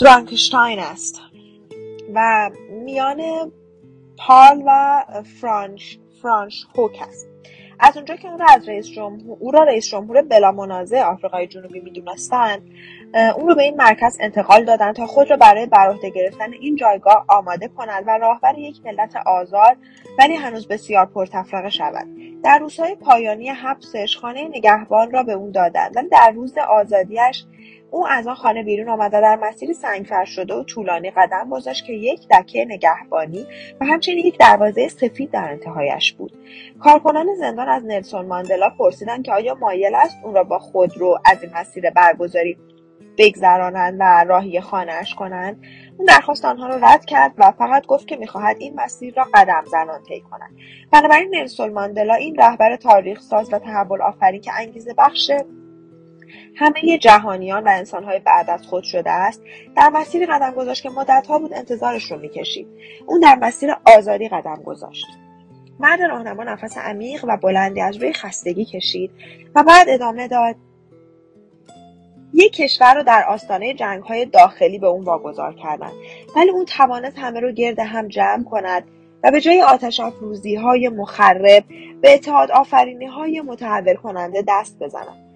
درانکشتاین 0.00 0.78
است 0.78 1.20
و 2.14 2.50
میان 2.84 3.52
پال 4.18 4.62
و 4.66 5.04
فرانش 5.40 5.98
فرانش 6.22 6.66
هوک 6.76 6.98
است. 7.08 7.28
از 7.80 7.96
اونجا 7.96 8.16
که 8.16 8.28
اون 8.28 8.38
را 8.38 8.46
از 8.48 8.68
رئیس 8.68 8.86
جمهور 8.86 9.36
او 9.40 9.50
را 9.50 9.62
رئیس 9.62 9.88
جمهور 9.88 10.22
بلا 10.22 10.52
منازع 10.52 11.02
آفریقای 11.02 11.46
جنوبی 11.46 11.80
می‌دونستند. 11.80 12.62
اون 13.14 13.48
رو 13.48 13.54
به 13.54 13.62
این 13.62 13.76
مرکز 13.76 14.16
انتقال 14.20 14.64
دادن 14.64 14.92
تا 14.92 15.06
خود 15.06 15.30
را 15.30 15.36
برای 15.36 15.66
بر 15.66 15.94
گرفتن 16.14 16.52
این 16.52 16.76
جایگاه 16.76 17.24
آماده 17.28 17.68
کنند 17.68 18.04
و 18.06 18.10
راهبر 18.10 18.58
یک 18.58 18.80
ملت 18.84 19.16
آزاد 19.26 19.76
ولی 20.18 20.34
هنوز 20.34 20.68
بسیار 20.68 21.06
پرتفرقه 21.06 21.70
شود. 21.70 22.06
در 22.44 22.58
روزهای 22.58 22.94
پایانی 22.94 23.48
حبسش 23.48 24.16
خانه 24.16 24.48
نگهبان 24.48 25.10
را 25.10 25.22
به 25.22 25.32
اون 25.32 25.50
دادند 25.50 25.96
ولی 25.96 26.08
در 26.08 26.32
روز 26.34 26.58
آزادیش 26.58 27.44
او 27.90 28.06
از 28.08 28.26
آن 28.26 28.34
خانه 28.34 28.62
بیرون 28.62 28.88
آمد 28.88 29.14
و 29.14 29.20
در 29.20 29.36
مسیری 29.36 29.74
سنگفر 29.74 30.24
شده 30.24 30.54
و 30.54 30.64
طولانی 30.64 31.10
قدم 31.10 31.50
گذاشت 31.50 31.84
که 31.84 31.92
یک 31.92 32.28
دکه 32.28 32.64
نگهبانی 32.64 33.46
و 33.80 33.84
همچنین 33.84 34.18
یک 34.18 34.38
دروازه 34.38 34.88
سفید 34.88 35.30
در 35.30 35.48
انتهایش 35.50 36.12
بود. 36.12 36.32
کارکنان 36.80 37.26
زندان 37.38 37.68
از 37.68 37.84
نلسون 37.84 38.26
ماندلا 38.26 38.70
پرسیدند 38.78 39.24
که 39.24 39.32
آیا 39.32 39.54
مایل 39.54 39.94
است 39.94 40.16
اون 40.24 40.34
را 40.34 40.44
با 40.44 40.58
خود 40.58 40.96
رو 40.96 41.18
از 41.24 41.42
این 41.42 41.52
مسیر 41.54 41.90
برگزاری 41.90 42.56
بگذرانند 43.18 43.96
و 44.00 44.24
راهی 44.28 44.60
خانهاش 44.60 45.14
کنند. 45.14 45.62
اون 45.96 46.06
درخواست 46.06 46.44
آنها 46.44 46.66
را 46.66 46.76
رد 46.76 47.04
کرد 47.04 47.32
و 47.38 47.52
فقط 47.52 47.86
گفت 47.86 48.08
که 48.08 48.16
می‌خواهد 48.16 48.56
این 48.58 48.74
مسیر 48.74 49.14
را 49.14 49.26
قدم 49.34 49.64
زنان 49.70 50.02
طی 50.08 50.20
کند. 50.20 50.50
بنابراین 50.92 51.34
نلسون 51.34 51.72
ماندلا 51.72 52.14
این 52.14 52.36
رهبر 52.36 52.76
تاریخ 52.76 53.20
ساز 53.20 53.52
و 53.52 53.58
تحول 53.58 54.02
آفرین 54.02 54.40
که 54.40 54.52
انگیزه 54.58 54.94
بخش 54.98 55.30
همه 56.56 56.98
جهانیان 56.98 57.64
و 57.64 57.68
انسانهای 57.68 58.18
بعد 58.18 58.50
از 58.50 58.62
خود 58.62 58.82
شده 58.84 59.10
است 59.10 59.42
در 59.76 59.88
مسیری 59.88 60.26
قدم 60.26 60.50
گذاشت 60.50 60.82
که 60.82 60.90
مدتها 60.90 61.38
بود 61.38 61.54
انتظارش 61.54 62.10
رو 62.10 62.18
می‌کشید. 62.18 62.66
اون 63.06 63.20
در 63.20 63.34
مسیر 63.34 63.70
آزادی 63.96 64.28
قدم 64.28 64.62
گذاشت. 64.64 65.06
مرد 65.80 66.02
راهنما 66.02 66.44
نفس 66.44 66.78
عمیق 66.78 67.24
و 67.28 67.36
بلندی 67.36 67.80
از 67.80 67.96
روی 67.96 68.12
خستگی 68.12 68.64
کشید 68.64 69.10
و 69.54 69.62
بعد 69.62 69.88
ادامه 69.88 70.28
داد 70.28 70.56
یک 72.34 72.52
کشور 72.52 72.94
رو 72.94 73.02
در 73.02 73.24
آستانه 73.28 73.74
جنگ 73.74 74.02
های 74.02 74.24
داخلی 74.26 74.78
به 74.78 74.86
اون 74.86 75.04
واگذار 75.04 75.54
کردند 75.54 75.92
ولی 76.36 76.50
اون 76.50 76.64
توانست 76.64 77.18
همه 77.18 77.40
رو 77.40 77.52
گرد 77.52 77.78
هم 77.78 78.08
جمع 78.08 78.44
کند 78.44 78.84
و 79.24 79.30
به 79.30 79.40
جای 79.40 79.62
آتش 79.62 80.00
افروزی 80.00 80.54
های 80.54 80.88
مخرب 80.88 81.64
به 82.00 82.14
اتحاد 82.14 82.50
آفرینی 82.50 83.06
های 83.06 83.40
متحول 83.40 83.94
کننده 83.94 84.44
دست 84.48 84.78
بزند. 84.78 85.28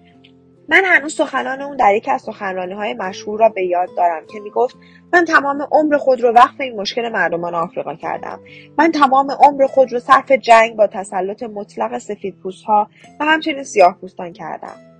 من 0.69 0.85
هنوز 0.85 1.15
سخنان 1.15 1.61
اون 1.61 1.77
در 1.77 1.95
یکی 1.95 2.11
از 2.11 2.21
سخنرانی 2.21 2.73
های 2.73 2.93
مشهور 2.93 3.39
را 3.39 3.49
به 3.49 3.65
یاد 3.65 3.89
دارم 3.97 4.25
که 4.33 4.39
می‌گفت 4.39 4.75
من 5.13 5.25
تمام 5.25 5.67
عمر 5.71 5.97
خود 5.97 6.21
رو 6.21 6.31
وقف 6.31 6.61
این 6.61 6.81
مشکل 6.81 7.09
مردمان 7.09 7.55
آفریقا 7.55 7.95
کردم. 7.95 8.39
من 8.77 8.91
تمام 8.91 9.31
عمر 9.31 9.67
خود 9.67 9.93
رو 9.93 9.99
صرف 9.99 10.31
جنگ 10.31 10.75
با 10.75 10.87
تسلط 10.87 11.43
مطلق 11.43 11.97
سفید 11.97 12.35
ها 12.67 12.87
و 13.19 13.25
همچنین 13.25 13.63
سیاه 13.63 13.97
پوستان 14.01 14.33
کردم. 14.33 14.92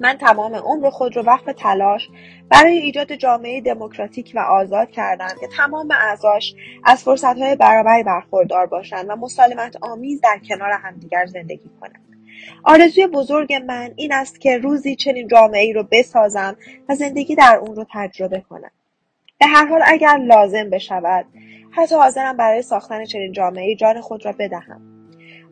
من 0.00 0.16
تمام 0.18 0.54
عمر 0.54 0.90
خود 0.90 1.16
را 1.16 1.22
وقف 1.22 1.44
تلاش 1.56 2.08
برای 2.48 2.76
ایجاد 2.76 3.12
جامعه 3.12 3.60
دموکراتیک 3.60 4.32
و 4.34 4.38
آزاد 4.38 4.90
کردم 4.90 5.28
که 5.40 5.46
تمام 5.56 5.90
اعضاش 5.90 6.54
از 6.84 7.04
فرصتهای 7.04 7.56
برابری 7.56 8.02
برخوردار 8.02 8.66
باشند 8.66 9.06
و 9.08 9.16
مسالمت 9.16 9.76
آمیز 9.80 10.20
در 10.20 10.40
کنار 10.48 10.70
همدیگر 10.72 11.26
زندگی 11.26 11.70
کنند 11.80 12.14
آرزوی 12.64 13.06
بزرگ 13.06 13.54
من 13.54 13.90
این 13.96 14.12
است 14.12 14.40
که 14.40 14.58
روزی 14.58 14.96
چنین 14.96 15.28
جامعه 15.28 15.62
ای 15.62 15.72
رو 15.72 15.88
بسازم 15.90 16.56
و 16.88 16.94
زندگی 16.94 17.34
در 17.34 17.56
اون 17.56 17.76
رو 17.76 17.86
تجربه 17.92 18.40
کنم. 18.40 18.70
به 19.40 19.46
هر 19.46 19.66
حال 19.66 19.82
اگر 19.86 20.16
لازم 20.16 20.70
بشود 20.70 21.26
حتی 21.70 21.94
حاضرم 21.94 22.36
برای 22.36 22.62
ساختن 22.62 23.04
چنین 23.04 23.32
جامعه 23.32 23.76
جان 23.76 24.00
خود 24.00 24.26
را 24.26 24.32
بدهم. 24.38 24.93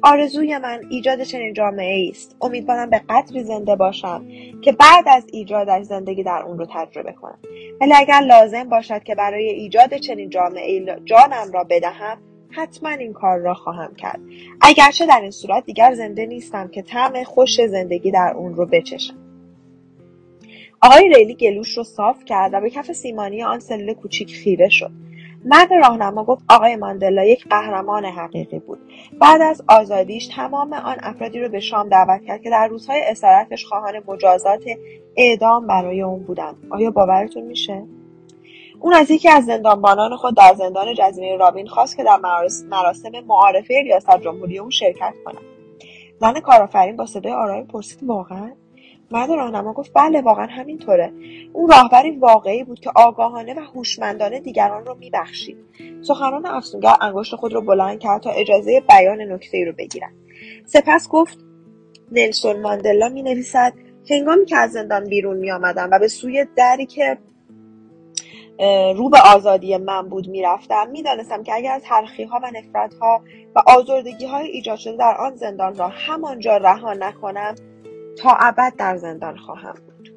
آرزوی 0.02 0.58
من 0.58 0.80
ایجاد 0.90 1.22
چنین 1.22 1.52
جامعه 1.52 2.10
است. 2.10 2.36
امیدوارم 2.40 2.90
به 2.90 3.00
قدری 3.08 3.44
زنده 3.44 3.76
باشم 3.76 4.26
که 4.62 4.72
بعد 4.72 5.04
از 5.06 5.24
ایجادش 5.32 5.82
زندگی 5.82 6.22
در 6.22 6.42
اون 6.42 6.58
رو 6.58 6.66
تجربه 6.70 7.12
کنم. 7.12 7.38
ولی 7.80 7.92
اگر 7.96 8.20
لازم 8.20 8.68
باشد 8.68 9.02
که 9.02 9.14
برای 9.14 9.48
ایجاد 9.48 9.96
چنین 9.96 10.30
جامعه 10.30 10.96
جانم 11.04 11.52
را 11.52 11.64
بدهم 11.70 12.18
حتما 12.50 12.90
این 12.90 13.12
کار 13.12 13.38
را 13.38 13.54
خواهم 13.54 13.94
کرد. 13.94 14.20
اگرچه 14.60 15.06
در 15.06 15.20
این 15.20 15.30
صورت 15.30 15.66
دیگر 15.66 15.94
زنده 15.94 16.26
نیستم 16.26 16.68
که 16.68 16.82
طعم 16.82 17.24
خوش 17.24 17.60
زندگی 17.66 18.10
در 18.10 18.32
اون 18.36 18.54
رو 18.54 18.66
بچشم. 18.66 19.14
آقای 20.82 21.08
ریلی 21.08 21.34
گلوش 21.34 21.76
رو 21.76 21.84
صاف 21.84 22.24
کرد 22.24 22.54
و 22.54 22.60
به 22.60 22.70
کف 22.70 22.92
سیمانی 22.92 23.42
آن 23.42 23.58
سلول 23.58 23.94
کوچیک 23.94 24.34
خیره 24.34 24.68
شد. 24.68 24.90
مرد 25.44 25.72
راهنما 25.72 26.24
گفت 26.24 26.42
آقای 26.48 26.76
ماندلا 26.76 27.24
یک 27.24 27.48
قهرمان 27.48 28.04
حقیقی 28.04 28.58
بود. 28.58 28.78
بعد 29.20 29.42
از 29.42 29.62
آزادیش 29.68 30.26
تمام 30.26 30.72
آن 30.72 30.96
افرادی 31.02 31.40
رو 31.40 31.48
به 31.48 31.60
شام 31.60 31.88
دعوت 31.88 32.24
کرد 32.24 32.42
که 32.42 32.50
در 32.50 32.68
روزهای 32.68 33.02
اسارتش 33.06 33.66
خواهان 33.66 34.02
مجازات 34.06 34.64
اعدام 35.16 35.66
برای 35.66 36.02
اون 36.02 36.22
بودند. 36.22 36.56
آیا 36.70 36.90
باورتون 36.90 37.42
میشه؟ 37.42 37.82
اون 38.80 38.94
از 38.94 39.10
یکی 39.10 39.28
از 39.28 39.44
زندانبانان 39.44 40.16
خود 40.16 40.36
در 40.36 40.54
زندان 40.54 40.94
جزیره 40.94 41.36
رابین 41.36 41.66
خواست 41.66 41.96
که 41.96 42.04
در 42.04 42.16
مراسم 42.70 43.10
معارفه 43.26 43.82
ریاست 43.84 44.20
جمهوری 44.20 44.58
او 44.58 44.70
شرکت 44.70 45.14
کند. 45.24 45.42
زن 46.20 46.40
کارآفرین 46.40 46.96
با 46.96 47.06
صدای 47.06 47.32
آرامی 47.32 47.66
پرسید 47.66 47.98
واقعا؟ 48.02 48.52
مرد 49.12 49.30
راهنما 49.30 49.72
گفت 49.72 49.92
بله 49.94 50.20
واقعا 50.20 50.46
همینطوره. 50.46 51.12
اون 51.52 51.70
راهبری 51.70 52.10
واقعی 52.10 52.64
بود 52.64 52.80
که 52.80 52.90
آگاهانه 52.94 53.54
و 53.54 53.60
هوشمندانه 53.60 54.40
دیگران 54.40 54.86
رو 54.86 54.94
میبخشید. 54.94 55.56
سخنان 56.02 56.46
افسونگر 56.46 56.94
انگشت 57.00 57.36
خود 57.36 57.52
رو 57.52 57.60
بلند 57.60 57.98
کرد 57.98 58.22
تا 58.22 58.30
اجازه 58.30 58.82
بیان 58.88 59.20
نکته 59.20 59.64
رو 59.64 59.72
بگیرد. 59.72 60.12
سپس 60.66 61.08
گفت 61.08 61.38
نلسون 62.12 62.60
ماندلا 62.60 63.08
می 63.08 63.22
نویسد 63.22 63.72
هنگامی 64.10 64.44
که 64.44 64.56
از 64.56 64.72
زندان 64.72 65.04
بیرون 65.04 65.36
می 65.36 65.50
آمدم 65.50 65.88
و 65.92 65.98
به 65.98 66.08
سوی 66.08 66.46
دری 66.56 66.86
که 66.86 67.18
رو 68.96 69.08
به 69.08 69.18
آزادی 69.34 69.76
من 69.76 70.08
بود 70.08 70.28
می‌رفتم 70.28 70.90
می‌دانستم 70.90 71.42
که 71.42 71.54
اگر 71.54 71.78
تلخی 71.78 72.24
ها 72.24 72.40
و 72.42 72.50
نفرت 72.54 72.94
ها 72.94 73.22
و 73.54 73.62
آزردگی 73.66 74.26
های 74.26 74.46
ایجاد 74.46 74.78
شده 74.78 74.96
در 74.96 75.16
آن 75.18 75.36
زندان 75.36 75.76
را 75.76 75.88
همانجا 75.88 76.56
رها 76.56 76.92
نکنم 76.92 77.54
تا 78.18 78.36
ابد 78.40 78.72
در 78.78 78.96
زندان 78.96 79.36
خواهم 79.36 79.74
بود 79.74 80.14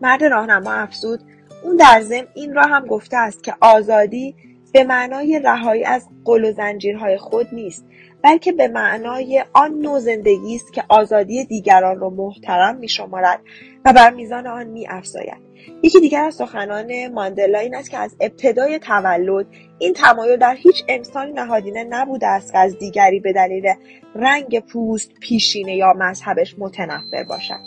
مرد 0.00 0.24
راهنما 0.24 0.72
افزود 0.72 1.20
اون 1.62 1.76
در 1.76 2.00
ضمن 2.00 2.26
این 2.34 2.54
را 2.54 2.62
هم 2.62 2.86
گفته 2.86 3.16
است 3.16 3.44
که 3.44 3.54
آزادی 3.60 4.34
به 4.72 4.84
معنای 4.84 5.40
رهایی 5.44 5.84
از 5.84 6.08
قل 6.24 6.44
و 6.44 6.52
زنجیرهای 6.52 7.18
خود 7.18 7.46
نیست 7.52 7.86
بلکه 8.22 8.52
به 8.52 8.68
معنای 8.68 9.44
آن 9.52 9.78
نوع 9.78 9.98
زندگی 9.98 10.54
است 10.54 10.72
که 10.72 10.84
آزادی 10.88 11.44
دیگران 11.44 12.00
را 12.00 12.10
محترم 12.10 12.76
می 12.76 12.88
شمارد 12.88 13.40
و 13.84 13.92
بر 13.92 14.10
میزان 14.10 14.46
آن 14.46 14.66
می 14.66 14.88
افزاید. 14.88 15.52
یکی 15.82 16.00
دیگر 16.00 16.24
از 16.24 16.34
سخنان 16.34 17.08
ماندلا 17.08 17.58
این 17.58 17.74
است 17.74 17.90
که 17.90 17.98
از 17.98 18.16
ابتدای 18.20 18.78
تولد 18.78 19.46
این 19.82 19.92
تمایل 19.92 20.36
در 20.36 20.54
هیچ 20.54 20.84
انسانی 20.88 21.32
نهادینه 21.32 21.84
نبوده 21.84 22.26
است 22.26 22.52
که 22.52 22.58
از 22.58 22.78
دیگری 22.78 23.20
به 23.20 23.32
دلیل 23.32 23.74
رنگ 24.14 24.60
پوست 24.60 25.12
پیشینه 25.20 25.76
یا 25.76 25.92
مذهبش 25.96 26.54
متنفر 26.58 27.24
باشد. 27.28 27.60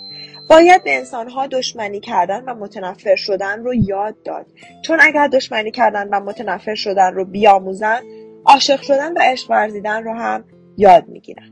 باید 0.49 0.84
به 0.84 0.95
انسانها 0.95 1.47
دشمنی 1.47 1.99
کردن 1.99 2.43
و 2.43 2.54
متنفر 2.54 3.15
شدن 3.15 3.63
رو 3.63 3.73
یاد 3.73 4.23
داد. 4.23 4.45
چون 4.82 4.99
اگر 5.01 5.28
دشمنی 5.28 5.71
کردن 5.71 6.08
و 6.08 6.19
متنفر 6.19 6.75
شدن 6.75 7.13
رو 7.13 7.25
بیاموزن 7.25 8.01
عاشق 8.45 8.82
شدن 8.82 9.13
و 9.13 9.19
عشق 9.21 9.51
ورزیدن 9.51 10.04
رو 10.04 10.13
هم 10.13 10.43
یاد 10.78 11.08
می‌گیرن. 11.08 11.51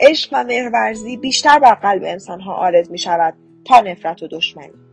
عشق 0.00 0.28
و 0.32 0.44
مهرورزی 0.44 1.16
بیشتر 1.16 1.58
بر 1.58 1.74
قلب 1.74 2.02
انسانها 2.04 2.54
آرز 2.54 2.90
می 2.90 2.98
شود 2.98 3.34
تا 3.64 3.80
نفرت 3.80 4.22
و 4.22 4.28
دشمنی. 4.28 4.91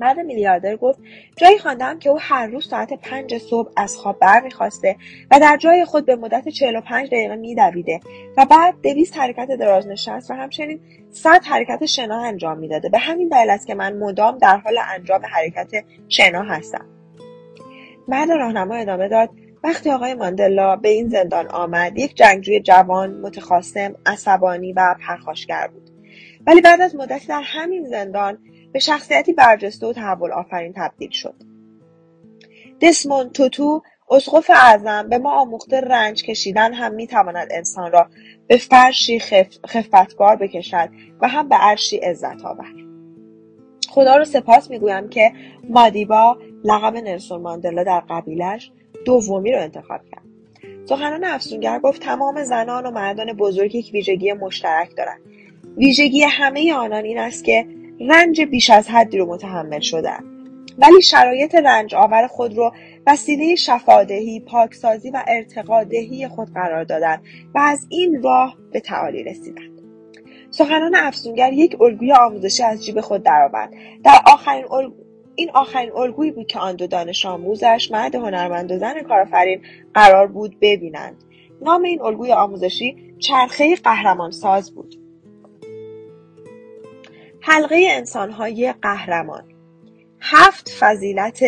مرد 0.00 0.18
میلیاردر 0.18 0.76
گفت 0.76 0.98
جایی 1.36 1.58
خواندم 1.58 1.98
که 1.98 2.10
او 2.10 2.18
هر 2.20 2.46
روز 2.46 2.68
ساعت 2.68 2.92
پنج 2.92 3.38
صبح 3.38 3.72
از 3.76 3.96
خواب 3.96 4.18
برمیخواسته 4.18 4.96
و 5.30 5.40
در 5.40 5.56
جای 5.56 5.84
خود 5.84 6.06
به 6.06 6.16
مدت 6.16 6.48
45 6.48 7.06
دقیقه 7.06 7.36
میدویده 7.36 8.00
و 8.36 8.44
بعد 8.44 8.74
دویست 8.82 9.16
حرکت 9.16 9.48
دراز 9.48 9.86
نشست 9.86 10.30
و 10.30 10.34
همچنین 10.34 10.80
صد 11.10 11.44
حرکت 11.44 11.86
شنا 11.86 12.24
انجام 12.24 12.58
می‌داده. 12.58 12.88
به 12.88 12.98
همین 12.98 13.28
دلیل 13.28 13.50
است 13.50 13.66
که 13.66 13.74
من 13.74 13.96
مدام 13.96 14.38
در 14.38 14.56
حال 14.56 14.78
انجام 14.94 15.20
حرکت 15.26 15.84
شنا 16.08 16.42
هستم. 16.42 16.86
مرد 18.08 18.30
راهنما 18.30 18.74
ادامه 18.74 19.08
داد 19.08 19.30
وقتی 19.64 19.90
آقای 19.90 20.14
ماندلا 20.14 20.76
به 20.76 20.88
این 20.88 21.08
زندان 21.08 21.46
آمد 21.46 21.98
یک 21.98 22.14
جنگجوی 22.14 22.60
جوان 22.60 23.20
متخاصم 23.20 23.94
عصبانی 24.06 24.72
و 24.72 24.94
پرخاشگر 25.06 25.68
بود. 25.72 25.90
ولی 26.46 26.60
بعد 26.60 26.80
از 26.80 26.94
مدتی 26.96 27.26
در 27.26 27.42
همین 27.44 27.84
زندان 27.84 28.38
به 28.72 28.78
شخصیتی 28.78 29.32
برجسته 29.32 29.86
و 29.86 29.92
تحول 29.92 30.32
آفرین 30.32 30.72
تبدیل 30.76 31.10
شد. 31.10 31.34
دسموند 32.80 33.32
توتو 33.32 33.82
اسقف 34.10 34.50
اعظم 34.54 35.08
به 35.08 35.18
ما 35.18 35.40
آموخته 35.40 35.80
رنج 35.80 36.22
کشیدن 36.22 36.72
هم 36.72 36.94
می‌تواند 36.94 37.48
انسان 37.50 37.92
را 37.92 38.06
به 38.46 38.56
فرشی 38.56 39.18
خف... 39.18 39.46
بکشد 40.40 40.88
و 41.20 41.28
هم 41.28 41.48
به 41.48 41.56
عرشی 41.56 41.96
عزت 41.96 42.44
آور 42.44 42.72
خدا 43.88 44.16
رو 44.16 44.24
سپاس 44.24 44.70
می‌گویم 44.70 45.08
که 45.08 45.32
مادیبا 45.68 46.38
لقب 46.64 46.96
نلسون 46.96 47.42
ماندلا 47.42 47.84
در 47.84 48.00
قبیلش 48.00 48.70
دومی 49.04 49.52
رو 49.52 49.60
انتخاب 49.60 50.00
کرد. 50.10 50.22
سخنان 50.84 51.24
افسونگر 51.24 51.78
گفت 51.78 52.02
تمام 52.02 52.44
زنان 52.44 52.86
و 52.86 52.90
مردان 52.90 53.32
بزرگ 53.32 53.74
یک 53.74 53.90
ویژگی 53.92 54.32
مشترک 54.32 54.96
دارند. 54.96 55.20
ویژگی 55.76 56.22
همه 56.22 56.74
آنان 56.74 57.04
این 57.04 57.18
است 57.18 57.44
که 57.44 57.66
رنج 58.00 58.40
بیش 58.40 58.70
از 58.70 58.88
حدی 58.88 59.18
رو 59.18 59.26
متحمل 59.26 59.80
شدن 59.80 60.36
ولی 60.78 61.02
شرایط 61.02 61.54
رنج 61.54 61.94
آور 61.94 62.26
خود 62.26 62.56
رو 62.56 62.72
وسیله 63.06 63.54
شفادهی، 63.54 64.40
پاکسازی 64.40 65.10
و 65.10 65.24
ارتقادهی 65.28 66.28
خود 66.28 66.48
قرار 66.54 66.84
دادن 66.84 67.22
و 67.54 67.58
از 67.58 67.86
این 67.88 68.22
راه 68.22 68.56
به 68.72 68.80
تعالی 68.80 69.22
رسیدند. 69.22 69.80
سخنان 70.50 70.94
افسونگر 70.94 71.52
یک 71.52 71.76
الگوی 71.80 72.12
آموزشی 72.12 72.62
از 72.62 72.84
جیب 72.84 73.00
خود 73.00 73.22
درآورد. 73.22 73.72
در 74.04 74.18
آخرین 74.32 74.64
این 75.34 75.50
آخرین 75.54 75.92
الگویی 75.92 76.30
بود 76.30 76.46
که 76.46 76.58
آن 76.58 76.76
دو 76.76 76.86
دانش 76.86 77.26
آموزش 77.26 77.88
مرد 77.92 78.14
هنرمند 78.14 78.72
و 78.72 78.78
زن 78.78 79.02
کارآفرین 79.02 79.62
قرار 79.94 80.26
بود 80.26 80.56
ببینند. 80.60 81.24
نام 81.62 81.82
این 81.82 82.02
الگوی 82.02 82.32
آموزشی 82.32 83.14
چرخه 83.18 83.76
قهرمان 83.76 84.30
ساز 84.30 84.74
بود. 84.74 85.05
حلقه 87.48 87.86
انسانهای 87.90 88.74
قهرمان. 88.82 89.44
هفت 90.20 90.68
فضیلت 90.80 91.44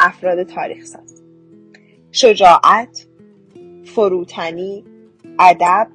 افراد 0.00 0.42
تاریخ 0.42 0.84
ساز 0.84 1.22
شجاعت 2.12 3.06
فروتنی 3.84 4.84
ادب 5.38 5.88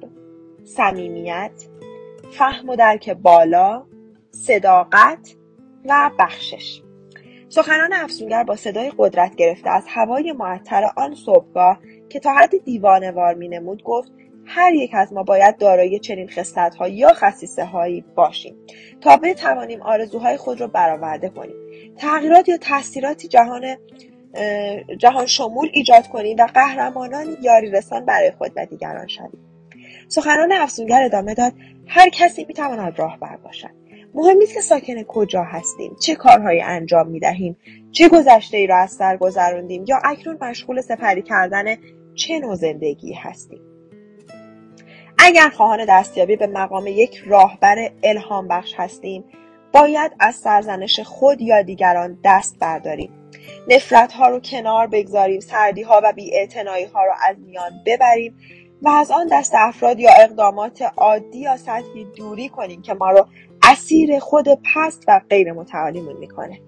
صمیمیت 0.64 1.50
فهم 2.30 2.68
و 2.68 2.76
درک 2.76 3.10
بالا 3.10 3.86
صداقت 4.30 5.34
و 5.84 6.10
بخشش. 6.18 6.82
سخنان 7.48 7.92
افسونگر 7.92 8.44
با 8.44 8.56
صدای 8.56 8.92
قدرت 8.98 9.34
گرفته 9.34 9.70
از 9.70 9.84
هوای 9.88 10.32
معطر 10.32 10.90
آن 10.96 11.14
صبحگاه 11.14 11.78
که 12.08 12.20
تا 12.20 12.34
حد 12.34 12.64
دیوانوار 12.64 13.34
مینمود 13.34 13.82
گفت 13.82 14.12
هر 14.46 14.74
یک 14.74 14.90
از 14.94 15.12
ما 15.12 15.22
باید 15.22 15.58
دارای 15.58 15.98
چنین 15.98 16.30
ها 16.78 16.88
یا 16.88 17.08
خصیصه 17.08 17.64
هایی 17.64 18.04
باشیم 18.14 18.54
تا 19.00 19.16
بتوانیم 19.16 19.82
آرزوهای 19.82 20.36
خود 20.36 20.60
را 20.60 20.66
برآورده 20.66 21.28
کنیم. 21.28 21.56
تغییرات 21.96 22.48
یا 22.48 22.56
تاثیراتی 22.56 23.28
جهان 23.28 23.76
جهان 24.98 25.26
شمول 25.26 25.68
ایجاد 25.72 26.08
کنیم 26.08 26.36
و 26.38 26.46
قهرمانان 26.54 27.36
یاری 27.42 27.70
رسان 27.70 28.04
برای 28.04 28.30
خود 28.30 28.52
و 28.56 28.66
دیگران 28.66 29.06
شویم. 29.06 29.46
سخنان 30.08 30.52
افسونگر 30.52 31.02
ادامه 31.02 31.34
داد 31.34 31.52
هر 31.86 32.08
کسی 32.08 32.44
می‌تواند 32.48 32.98
راهبر 32.98 33.36
باشد. 33.36 33.70
مهم 34.14 34.36
نیست 34.36 34.54
که 34.54 34.60
ساکن 34.60 35.02
کجا 35.02 35.42
هستیم 35.42 35.96
چه 36.02 36.14
کارهایی 36.14 36.60
انجام 36.60 37.08
می‌دهیم 37.08 37.56
چه 37.92 38.08
گذشته 38.08 38.56
ای 38.56 38.66
را 38.66 38.78
از 38.78 38.90
سر 38.90 39.16
گذراندیم 39.16 39.84
یا 39.88 40.00
اکنون 40.04 40.38
مشغول 40.40 40.80
سپری 40.80 41.22
کردن 41.22 41.76
چه 42.14 42.38
نوع 42.38 42.54
زندگی 42.54 43.12
هستیم. 43.12 43.75
اگر 45.18 45.48
خواهان 45.48 45.84
دستیابی 45.88 46.36
به 46.36 46.46
مقام 46.46 46.86
یک 46.86 47.22
راهبر 47.26 47.90
الهام 48.02 48.48
بخش 48.48 48.74
هستیم 48.76 49.24
باید 49.72 50.12
از 50.20 50.34
سرزنش 50.34 51.00
خود 51.00 51.40
یا 51.40 51.62
دیگران 51.62 52.18
دست 52.24 52.58
برداریم. 52.58 53.10
نفرت 53.68 54.12
ها 54.12 54.28
رو 54.28 54.40
کنار 54.40 54.86
بگذاریم 54.86 55.40
سردی 55.40 55.82
ها 55.82 56.00
و 56.04 56.12
بیاعتنایی 56.12 56.84
ها 56.84 57.04
رو 57.04 57.12
از 57.28 57.36
میان 57.38 57.70
ببریم 57.86 58.36
و 58.82 58.88
از 58.88 59.10
آن 59.10 59.26
دست 59.26 59.52
افراد 59.54 60.00
یا 60.00 60.10
اقدامات 60.20 60.82
عادی 60.82 61.38
یا 61.38 61.56
سطحی 61.56 62.04
دوری 62.16 62.48
کنیم 62.48 62.82
که 62.82 62.94
ما 62.94 63.10
رو 63.10 63.26
اسیر 63.62 64.18
خود 64.18 64.48
پست 64.48 65.04
و 65.08 65.20
غیر 65.30 65.52
متعالیمون 65.52 66.16
می‌کنه. 66.16 66.60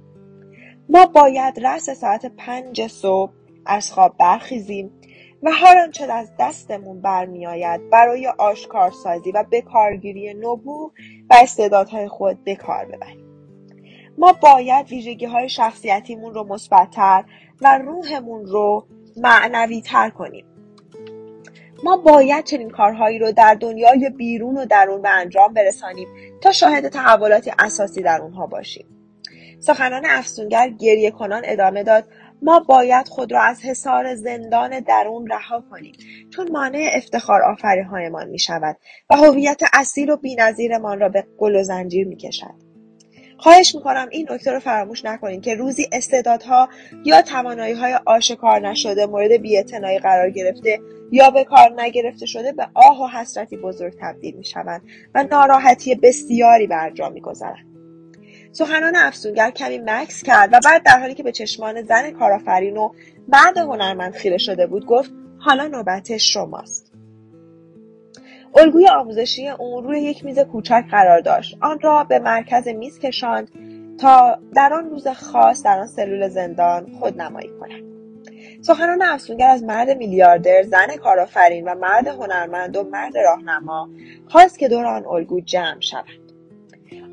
ما 0.88 1.06
باید 1.06 1.66
رس 1.66 1.90
ساعت 1.90 2.26
پنج 2.26 2.86
صبح 2.86 3.32
از 3.66 3.92
خواب 3.92 4.16
برخیزیم. 4.18 4.90
و 5.42 5.50
هر 5.52 5.78
آنچه 5.78 6.12
از 6.12 6.32
دستمون 6.38 7.00
برمیآید 7.00 7.90
برای 7.90 8.26
آشکارسازی 8.26 9.32
و 9.32 9.44
بکارگیری 9.52 10.34
نبوغ 10.34 10.92
و 11.30 11.34
استعدادهای 11.42 12.08
خود 12.08 12.44
به 12.44 12.56
کار 12.56 12.84
ببریم 12.84 13.28
ما 14.18 14.32
باید 14.32 14.88
ویژگی 14.88 15.26
های 15.26 15.48
شخصیتیمون 15.48 16.34
رو 16.34 16.44
مثبتتر 16.44 17.24
و 17.60 17.78
روحمون 17.78 18.46
رو 18.46 18.86
معنوی 19.16 19.80
تر 19.80 20.10
کنیم. 20.10 20.44
ما 21.84 21.96
باید 21.96 22.44
چنین 22.44 22.70
کارهایی 22.70 23.18
رو 23.18 23.32
در 23.32 23.54
دنیای 23.54 24.10
بیرون 24.16 24.58
و 24.58 24.66
درون 24.66 25.02
به 25.02 25.08
انجام 25.08 25.54
برسانیم 25.54 26.08
تا 26.40 26.52
شاهد 26.52 26.88
تحولاتی 26.88 27.52
اساسی 27.58 28.02
در 28.02 28.20
اونها 28.20 28.46
باشیم. 28.46 28.86
سخنان 29.60 30.06
افسونگر 30.06 30.68
گریه 30.68 31.10
کنان 31.10 31.42
ادامه 31.44 31.82
داد. 31.82 32.04
ما 32.42 32.60
باید 32.60 33.08
خود 33.08 33.32
را 33.32 33.42
از 33.42 33.64
حصار 33.64 34.14
زندان 34.14 34.80
درون 34.80 35.26
رها 35.26 35.64
کنیم 35.70 35.92
چون 36.30 36.52
مانع 36.52 36.90
افتخار 36.94 37.42
آفری 37.42 37.82
هایمان 37.82 38.28
می 38.28 38.38
شود 38.38 38.76
و 39.10 39.16
هویت 39.16 39.62
اصیل 39.72 40.10
و 40.10 40.16
بینظیرمان 40.16 41.00
را 41.00 41.08
به 41.08 41.26
گل 41.38 41.56
و 41.56 41.62
زنجیر 41.62 42.06
می 42.06 42.16
کشد. 42.16 42.68
خواهش 43.38 43.74
می‌کنم 43.74 44.08
این 44.10 44.26
نکته 44.30 44.52
رو 44.52 44.60
فراموش 44.60 45.04
نکنیم 45.04 45.40
که 45.40 45.54
روزی 45.54 45.88
استعدادها 45.92 46.68
یا 47.04 47.22
توانایی 47.22 47.74
های 47.74 47.98
آشکار 48.06 48.68
نشده 48.68 49.06
مورد 49.06 49.32
بیاعتنایی 49.32 49.98
قرار 49.98 50.30
گرفته 50.30 50.80
یا 51.12 51.30
به 51.30 51.44
کار 51.44 51.82
نگرفته 51.82 52.26
شده 52.26 52.52
به 52.52 52.66
آه 52.74 53.02
و 53.02 53.06
حسرتی 53.06 53.56
بزرگ 53.56 53.92
تبدیل 54.00 54.36
می 54.36 54.44
شوند 54.44 54.82
و 55.14 55.24
ناراحتی 55.30 55.94
بسیاری 55.94 56.66
بر 56.66 56.90
جا 56.90 57.08
می 57.08 57.20
گذارند. 57.20 57.67
سخنان 58.52 58.96
افسونگر 58.96 59.50
کمی 59.50 59.78
مکس 59.78 60.22
کرد 60.22 60.52
و 60.52 60.60
بعد 60.64 60.82
در 60.82 60.98
حالی 60.98 61.14
که 61.14 61.22
به 61.22 61.32
چشمان 61.32 61.82
زن 61.82 62.10
کارآفرین 62.10 62.76
و 62.76 62.90
مرد 63.28 63.58
هنرمند 63.58 64.14
خیره 64.14 64.38
شده 64.38 64.66
بود 64.66 64.86
گفت 64.86 65.10
حالا 65.38 65.66
نوبت 65.66 66.16
شماست. 66.16 66.92
الگوی 68.56 68.88
آموزشی 68.88 69.48
اون 69.48 69.84
روی 69.84 70.00
یک 70.00 70.24
میز 70.24 70.38
کوچک 70.38 70.84
قرار 70.90 71.20
داشت. 71.20 71.56
آن 71.60 71.80
را 71.80 72.04
به 72.04 72.18
مرکز 72.18 72.68
میز 72.68 72.98
کشاند 72.98 73.48
تا 74.00 74.38
در 74.54 74.72
آن 74.72 74.90
روز 74.90 75.08
خاص 75.08 75.62
در 75.62 75.78
آن 75.78 75.86
سلول 75.86 76.28
زندان 76.28 76.92
خود 77.00 77.22
نمایی 77.22 77.50
کند. 77.60 77.88
سخنان 78.62 79.02
افسونگر 79.02 79.48
از 79.48 79.64
مرد 79.64 79.90
میلیاردر 79.90 80.62
زن 80.62 80.96
کارآفرین 80.96 81.68
و 81.68 81.74
مرد 81.74 82.06
هنرمند 82.06 82.76
و 82.76 82.82
مرد 82.82 83.18
راهنما 83.18 83.88
خواست 84.28 84.58
که 84.58 84.68
دور 84.68 84.86
آن 84.86 85.06
الگو 85.06 85.40
جمع 85.40 85.80
شوند 85.80 86.27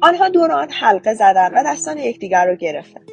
آنها 0.06 0.30
دور 0.30 0.52
آن 0.52 0.72
حلقه 0.72 1.14
زدند 1.14 1.52
و 1.56 1.64
دستان 1.66 1.98
یکدیگر 1.98 2.46
را 2.46 2.56
گرفتند. 2.56 3.12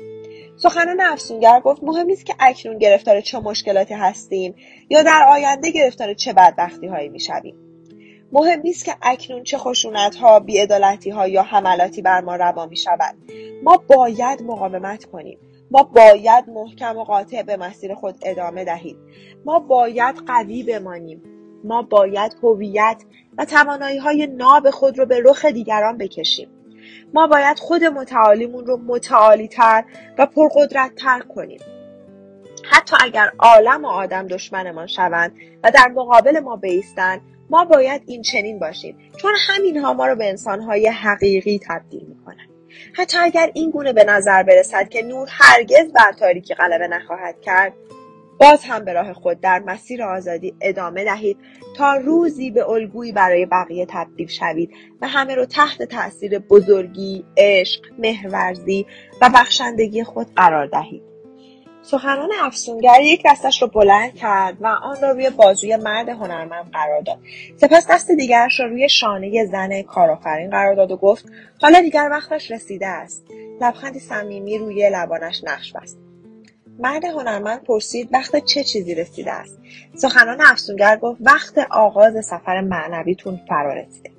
سخنان 0.56 1.00
افسونگر 1.00 1.60
گفت 1.60 1.82
مهم 1.82 2.06
نیست 2.06 2.26
که 2.26 2.34
اکنون 2.40 2.78
گرفتار 2.78 3.20
چه 3.20 3.38
مشکلاتی 3.38 3.94
هستیم 3.94 4.54
یا 4.90 5.02
در 5.02 5.26
آینده 5.28 5.70
گرفتار 5.70 6.14
چه 6.14 6.32
بدبختی 6.32 6.86
هایی 6.86 7.08
می‌شویم. 7.08 7.54
مهم 8.32 8.60
نیست 8.60 8.84
که 8.84 8.94
اکنون 9.02 9.42
چه 9.42 9.58
خشونت 9.58 10.16
ها 10.16 10.40
بیعدالتی 10.40 11.10
ها 11.10 11.28
یا 11.28 11.42
حملاتی 11.42 12.02
بر 12.02 12.20
ما 12.20 12.36
روا 12.36 12.66
می 12.66 12.76
شود 12.76 13.14
ما 13.62 13.82
باید 13.88 14.42
مقاومت 14.42 15.04
کنیم. 15.04 15.38
ما 15.70 15.82
باید 15.82 16.44
محکم 16.48 16.96
و 16.96 17.04
قاطع 17.04 17.42
به 17.42 17.56
مسیر 17.56 17.94
خود 17.94 18.14
ادامه 18.22 18.64
دهیم. 18.64 18.96
ما 19.44 19.58
باید 19.58 20.16
قوی 20.26 20.62
بمانیم. 20.62 21.22
ما 21.64 21.82
باید 21.82 22.36
هویت 22.42 23.02
و 23.38 23.44
توانایی 23.44 23.98
های 23.98 24.26
ناب 24.26 24.70
خود 24.70 24.98
رو 24.98 25.06
به 25.06 25.20
رخ 25.24 25.44
دیگران 25.44 25.98
بکشیم. 25.98 26.48
ما 27.14 27.26
باید 27.26 27.58
خود 27.58 27.84
متعالیمون 27.84 28.66
رو 28.66 28.76
متعالی 28.86 29.48
تر 29.48 29.84
و 30.18 30.26
پرقدرت 30.26 30.94
تر 30.94 31.20
کنیم. 31.20 31.60
حتی 32.64 32.96
اگر 33.00 33.32
عالم 33.38 33.84
و 33.84 33.88
آدم 33.88 34.26
دشمنمان 34.26 34.86
شوند 34.86 35.32
و 35.64 35.70
در 35.70 35.88
مقابل 35.88 36.40
ما 36.40 36.56
بیستند 36.56 37.20
ما 37.50 37.64
باید 37.64 38.02
این 38.06 38.22
چنین 38.22 38.58
باشیم. 38.58 38.98
چون 39.16 39.32
همینها 39.38 39.92
ما 39.92 40.06
رو 40.06 40.16
به 40.16 40.28
انسانهای 40.28 40.88
حقیقی 40.88 41.60
تبدیل 41.68 42.06
می‌کنن. 42.06 42.46
حتی 42.94 43.18
اگر 43.18 43.50
این 43.54 43.70
گونه 43.70 43.92
به 43.92 44.04
نظر 44.04 44.42
برسد 44.42 44.88
که 44.88 45.02
نور 45.02 45.28
هرگز 45.30 45.92
بر 45.92 46.12
تاریکی 46.12 46.54
غلبه 46.54 46.88
نخواهد 46.88 47.40
کرد 47.40 47.72
باز 48.42 48.64
هم 48.64 48.84
به 48.84 48.92
راه 48.92 49.12
خود 49.12 49.40
در 49.40 49.58
مسیر 49.58 50.02
آزادی 50.02 50.54
ادامه 50.60 51.04
دهید 51.04 51.36
تا 51.76 51.94
روزی 51.94 52.50
به 52.50 52.68
الگویی 52.68 53.12
برای 53.12 53.46
بقیه 53.46 53.86
تبدیل 53.88 54.26
شوید 54.26 54.70
و 55.00 55.08
همه 55.08 55.34
رو 55.34 55.44
تحت 55.44 55.82
تاثیر 55.82 56.38
بزرگی، 56.38 57.24
عشق، 57.36 57.80
مهورزی 57.98 58.86
و 59.20 59.30
بخشندگی 59.34 60.04
خود 60.04 60.34
قرار 60.36 60.66
دهید. 60.66 61.02
سخنان 61.82 62.30
افسونگر 62.42 63.00
یک 63.00 63.22
دستش 63.26 63.62
را 63.62 63.68
بلند 63.68 64.14
کرد 64.14 64.56
و 64.60 64.66
آن 64.66 65.00
را 65.02 65.10
روی 65.10 65.30
بازوی 65.30 65.76
مرد 65.76 66.08
هنرمند 66.08 66.70
قرار 66.72 67.00
داد. 67.00 67.18
سپس 67.56 67.86
دست 67.90 68.10
دیگرش 68.10 68.60
را 68.60 68.66
روی 68.66 68.88
شانه 68.88 69.46
زن 69.46 69.82
کارآفرین 69.82 70.50
قرار 70.50 70.74
داد 70.74 70.90
و 70.90 70.96
گفت 70.96 71.24
حالا 71.60 71.80
دیگر 71.80 72.08
وقتش 72.10 72.50
رسیده 72.50 72.86
است. 72.86 73.26
لبخندی 73.60 73.98
صمیمی 73.98 74.58
روی 74.58 74.90
لبانش 74.90 75.44
نقش 75.44 75.72
بست. 75.72 76.11
مرد 76.82 77.04
هنرمند 77.04 77.62
پرسید 77.62 78.08
وقت 78.12 78.44
چه 78.44 78.64
چیزی 78.64 78.94
رسیده 78.94 79.32
است؟ 79.32 79.58
سخنان 79.94 80.40
افسونگر 80.40 80.96
گفت 80.96 81.20
وقت 81.20 81.58
آغاز 81.70 82.24
سفر 82.24 82.60
معنویتون 82.60 83.40
فرا 83.48 83.72
رسیده. 83.72 84.10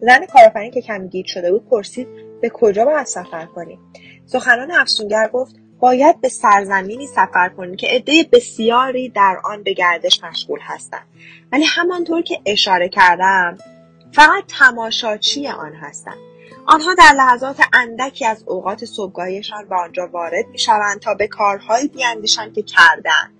زن 0.00 0.26
کارآفرین 0.26 0.70
که 0.70 0.80
کمی 0.80 1.08
گیج 1.08 1.26
شده 1.26 1.52
بود 1.52 1.68
پرسید 1.68 2.08
به 2.40 2.48
کجا 2.48 2.84
باید 2.84 3.06
سفر 3.06 3.44
کنیم؟ 3.44 3.78
سخنان 4.26 4.70
افسونگر 4.70 5.28
گفت 5.28 5.54
باید 5.80 6.20
به 6.20 6.28
سرزمینی 6.28 7.06
سفر 7.06 7.48
کنیم 7.48 7.76
که 7.76 7.86
عده 7.86 8.28
بسیاری 8.32 9.08
در 9.08 9.36
آن 9.44 9.62
به 9.62 9.72
گردش 9.72 10.24
مشغول 10.24 10.60
هستند. 10.62 11.06
ولی 11.52 11.64
همانطور 11.64 12.22
که 12.22 12.40
اشاره 12.46 12.88
کردم 12.88 13.58
فقط 14.12 14.44
تماشاچی 14.48 15.48
آن 15.48 15.72
هستند. 15.72 16.33
آنها 16.66 16.94
در 16.94 17.12
لحظات 17.16 17.60
اندکی 17.72 18.26
از 18.26 18.44
اوقات 18.46 18.84
صبحگاهیشان 18.84 19.68
به 19.68 19.76
آنجا 19.76 20.06
وارد 20.12 20.46
می‌شوند 20.48 21.00
تا 21.00 21.14
به 21.14 21.26
کارهایی 21.26 21.88
بیاندیشند 21.88 22.54
که 22.54 22.62
کردند 22.62 23.34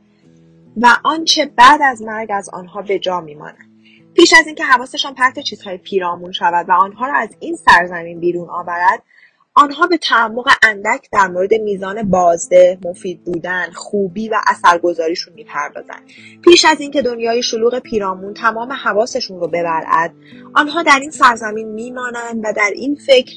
و 0.77 0.97
آنچه 1.05 1.47
بعد 1.47 1.83
از 1.83 2.03
مرگ 2.03 2.29
از 2.33 2.49
آنها 2.49 2.83
به 2.83 2.99
جا 2.99 3.21
میماند. 3.21 3.75
پیش 4.15 4.33
از 4.33 4.47
اینکه 4.47 4.65
حواسشان 4.65 5.15
پرت 5.15 5.39
چیزهای 5.39 5.77
پیرامون 5.77 6.33
شود 6.33 6.69
و 6.69 6.73
آنها 6.73 7.07
را 7.07 7.15
از 7.15 7.29
این 7.41 7.57
سرزمین 7.57 8.21
بیرون 8.21 8.51
آورد 8.51 9.03
آنها 9.57 9.87
به 9.87 9.97
تعمق 9.97 10.49
اندک 10.63 11.09
در 11.13 11.27
مورد 11.27 11.55
میزان 11.55 12.11
بازده، 12.11 12.79
مفید 12.85 13.25
بودن، 13.25 13.71
خوبی 13.75 14.29
و 14.29 14.37
اثرگذاریشون 14.47 15.35
می‌پردازند. 15.35 16.03
پیش 16.43 16.65
از 16.65 16.81
اینکه 16.81 17.03
دنیای 17.03 17.43
شلوغ 17.43 17.79
پیرامون 17.79 18.35
تمام 18.35 18.73
حواسشون 18.73 19.41
رو 19.41 19.49
ببرد، 19.49 20.15
آنها 20.55 20.83
در 20.83 20.99
این 21.01 21.11
سرزمین 21.11 21.69
میمانند 21.69 22.45
و 22.45 22.53
در 22.57 22.71
این 22.75 22.95
فکر 23.07 23.33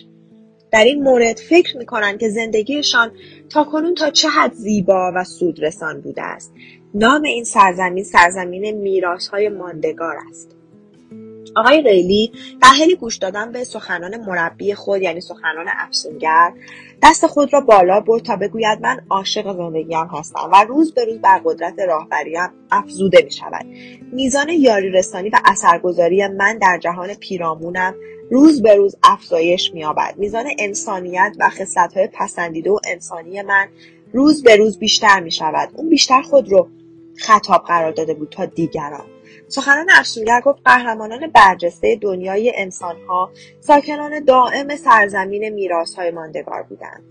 در 0.71 0.83
این 0.83 1.03
مورد 1.03 1.37
فکر 1.37 1.77
می‌کنند 1.77 2.19
که 2.19 2.29
زندگیشان 2.29 3.11
تا 3.49 3.63
کنون 3.63 3.95
تا 3.95 4.09
چه 4.09 4.29
حد 4.29 4.53
زیبا 4.53 5.11
و 5.15 5.23
سودرسان 5.23 6.01
بوده 6.01 6.23
است. 6.23 6.53
نام 6.93 7.21
این 7.21 7.43
سرزمین 7.43 8.03
سرزمین 8.03 8.71
میراث 8.71 9.27
های 9.27 9.49
ماندگار 9.49 10.15
است. 10.29 10.56
آقای 11.55 11.81
ریلی 11.81 12.31
در 12.61 12.69
حین 12.69 12.95
گوش 12.99 13.17
دادن 13.17 13.51
به 13.51 13.63
سخنان 13.63 14.25
مربی 14.25 14.73
خود 14.73 15.01
یعنی 15.01 15.21
سخنان 15.21 15.65
افسونگر 15.79 16.53
دست 17.03 17.27
خود 17.27 17.53
را 17.53 17.61
بالا 17.61 17.99
برد 17.99 18.23
تا 18.23 18.35
بگوید 18.35 18.81
من 18.81 18.99
عاشق 19.09 19.57
زندگیم 19.57 20.07
هستم 20.11 20.49
و 20.53 20.65
روز 20.69 20.93
به 20.93 21.05
روز 21.05 21.19
بر 21.21 21.41
قدرت 21.45 21.79
راهبریم 21.79 22.49
افزوده 22.71 23.21
می 23.23 23.31
شود 23.31 23.65
میزان 24.11 24.49
یاری 24.49 24.89
رسانی 24.89 25.29
و 25.29 25.39
اثرگذاری 25.45 26.27
من 26.27 26.57
در 26.57 26.79
جهان 26.81 27.13
پیرامونم 27.13 27.95
روز 28.31 28.61
به 28.61 28.75
روز 28.75 28.95
افزایش 29.03 29.73
مییابد. 29.73 30.13
میزان 30.17 30.45
انسانیت 30.59 31.35
و 31.39 31.49
خصلتهای 31.49 32.09
پسندیده 32.13 32.71
و 32.71 32.79
انسانی 32.87 33.41
من 33.41 33.67
روز 34.13 34.43
به 34.43 34.55
روز 34.55 34.79
بیشتر 34.79 35.19
می 35.19 35.31
شود 35.31 35.69
اون 35.75 35.89
بیشتر 35.89 36.21
خود 36.21 36.51
رو 36.51 36.69
خطاب 37.17 37.63
قرار 37.67 37.91
داده 37.91 38.13
بود 38.13 38.29
تا 38.29 38.45
دیگران. 38.45 39.05
سخنان 39.47 39.87
افسونگر 39.89 40.41
گفت 40.41 40.59
قهرمانان 40.65 41.27
برجسته 41.27 41.95
دنیای 41.95 42.53
انسانها 42.55 43.31
ساکنان 43.59 44.23
دائم 44.23 44.75
سرزمین 44.75 45.69
های 45.97 46.11
ماندگار 46.11 46.63
بودند. 46.63 47.03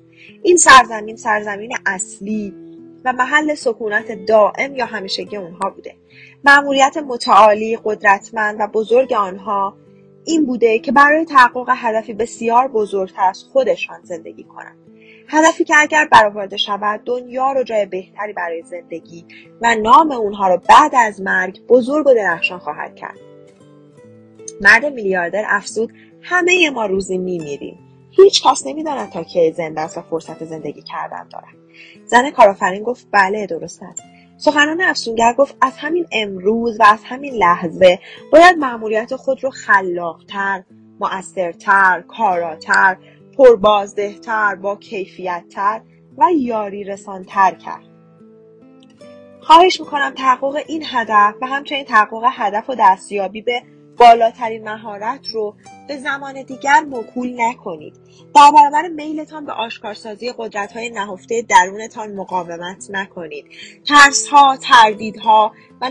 این 0.43 0.57
سرزمین 0.57 1.17
سرزمین 1.17 1.73
اصلی 1.87 2.55
و 3.05 3.13
محل 3.13 3.55
سکونت 3.55 4.27
دائم 4.27 4.77
یا 4.77 4.87
همیشگی 4.87 5.37
اونها 5.37 5.71
بوده. 5.71 5.95
مأموریت 6.45 6.97
متعالی 6.97 7.79
قدرتمند 7.85 8.57
و 8.61 8.67
بزرگ 8.67 9.13
آنها 9.13 9.77
این 10.25 10.47
بوده 10.47 10.79
که 10.79 10.93
برای 10.93 11.25
تحقق 11.25 11.67
هدفی 11.69 12.13
بسیار 12.13 12.69
بزرگتر 12.69 13.29
از 13.29 13.45
خودشان 13.53 14.01
زندگی 14.03 14.45
کنند. 14.45 14.86
هدفی 15.29 15.65
که 15.65 15.75
اگر 15.79 16.09
برآورده 16.13 16.57
شود. 16.57 17.01
دنیا 17.05 17.53
رو 17.53 17.63
جای 17.63 17.87
بهتری 17.87 18.33
برای 18.33 18.63
زندگی 18.63 19.25
و 19.63 19.75
نام 19.75 20.13
اونها 20.13 20.49
رو 20.49 20.61
بعد 20.69 20.95
از 20.95 21.21
مرگ 21.21 21.67
بزرگ 21.67 22.07
و 22.07 22.15
درخشان 22.15 22.59
خواهد 22.59 22.97
کرد. 22.97 23.19
مرد 24.61 24.87
میلیاردر 24.87 25.45
افزود 25.49 25.93
همه 26.23 26.71
ما 26.71 26.87
روزی 26.87 27.19
میمیریم. 27.19 27.79
هیچ 28.11 28.43
کس 28.43 28.67
نمی‌داند 28.67 29.11
تا 29.11 29.25
کی 29.25 29.53
زنده 29.53 29.81
است 29.81 29.99
و 29.99 30.03
فرصت 30.03 30.45
زندگی 30.45 30.83
کردن 30.83 31.29
دارد. 31.29 31.55
زن 32.07 32.31
کارآفرین 32.31 32.83
گفت 32.83 33.07
بله 33.13 33.47
درست 33.47 33.83
است. 33.83 34.03
سخنان 34.39 34.81
افسونگر 34.81 35.33
گفت 35.33 35.57
از 35.61 35.73
همین 35.77 36.07
امروز 36.13 36.81
و 36.81 36.85
از 36.87 37.05
همین 37.05 37.35
لحظه 37.35 37.99
باید 38.33 38.59
مأموریت 38.59 39.17
خود 39.17 39.45
رو 39.45 39.51
خلاقتر 39.51 40.63
مؤثرتر 41.01 42.05
کاراتر 42.09 42.97
پربازدهتر 43.39 44.55
با 44.55 44.77
کیفیتتر 44.77 45.81
و 46.19 46.25
یاری 46.37 46.85
رسانتر 46.85 47.55
کرد. 47.55 47.85
خواهش 49.41 49.81
می‌کنم 49.81 50.11
تحقق 50.11 50.57
این 50.67 50.83
هدف 50.87 51.35
و 51.43 51.47
همچنین 51.47 51.85
تحقق 51.85 52.23
هدف 52.31 52.71
و 52.71 52.75
دستیابی 52.79 53.43
به 53.43 53.63
بالاترین 53.99 54.69
مهارت 54.69 55.27
رو 55.33 55.55
به 55.89 55.97
زمان 55.97 56.43
دیگر 56.43 56.85
مکول 56.91 57.35
نکنید. 57.37 57.95
در 58.35 58.51
برابر 58.55 58.89
میلتان 58.89 59.47
به 59.47 59.53
آشکارسازی 59.53 60.33
های 60.75 60.91
نهفته 60.91 61.43
درونتان 61.43 62.15
مقاومت 62.15 62.87
نکنید. 62.91 63.47
ترسها 63.89 64.57
تردیدها 64.57 65.53
و 65.81 65.91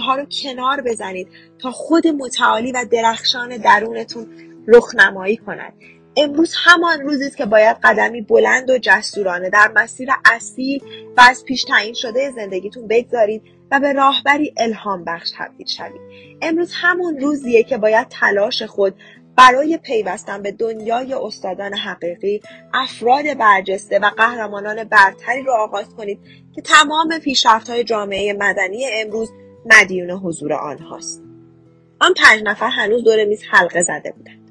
ها 0.00 0.14
رو 0.16 0.26
کنار 0.42 0.80
بزنید 0.80 1.28
تا 1.58 1.70
خود 1.70 2.06
متعالی 2.06 2.72
و 2.72 2.84
درخشان 2.90 3.56
درونتون 3.56 4.26
رخنمایی 4.68 5.36
کند. 5.36 5.72
امروز 6.16 6.54
همان 6.64 7.00
روزی 7.00 7.26
است 7.26 7.36
که 7.36 7.46
باید 7.46 7.76
قدمی 7.82 8.20
بلند 8.20 8.70
و 8.70 8.78
جسورانه 8.78 9.50
در 9.50 9.72
مسیر 9.74 10.08
اصیل 10.24 10.82
و 11.16 11.22
از 11.28 11.44
پیش 11.44 11.64
تعیین 11.64 11.94
شده 11.94 12.30
زندگیتون 12.30 12.86
بگذارید 12.88 13.42
و 13.70 13.80
به 13.80 13.92
راهبری 13.92 14.54
الهام 14.56 15.04
بخش 15.04 15.30
تبدیل 15.38 15.66
شوید. 15.66 16.00
امروز 16.42 16.72
همون 16.74 17.20
روزیه 17.20 17.62
که 17.62 17.76
باید 17.76 18.06
تلاش 18.10 18.62
خود 18.62 18.94
برای 19.36 19.76
پیوستن 19.76 20.42
به 20.42 20.52
دنیای 20.52 21.14
استادان 21.14 21.74
حقیقی 21.74 22.40
افراد 22.74 23.34
برجسته 23.34 23.98
و 23.98 24.10
قهرمانان 24.16 24.84
برتری 24.84 25.42
را 25.42 25.64
آغاز 25.64 25.88
کنید 25.88 26.18
که 26.54 26.62
تمام 26.62 27.20
های 27.68 27.84
جامعه 27.84 28.32
مدنی 28.32 28.86
امروز 28.92 29.32
مدیون 29.66 30.10
حضور 30.10 30.52
آنهاست. 30.52 31.22
آن 32.00 32.14
پنج 32.14 32.42
نفر 32.44 32.68
هنوز 32.68 33.04
دور 33.04 33.24
میز 33.24 33.42
حلقه 33.50 33.82
زده 33.82 34.12
بودند 34.16 34.41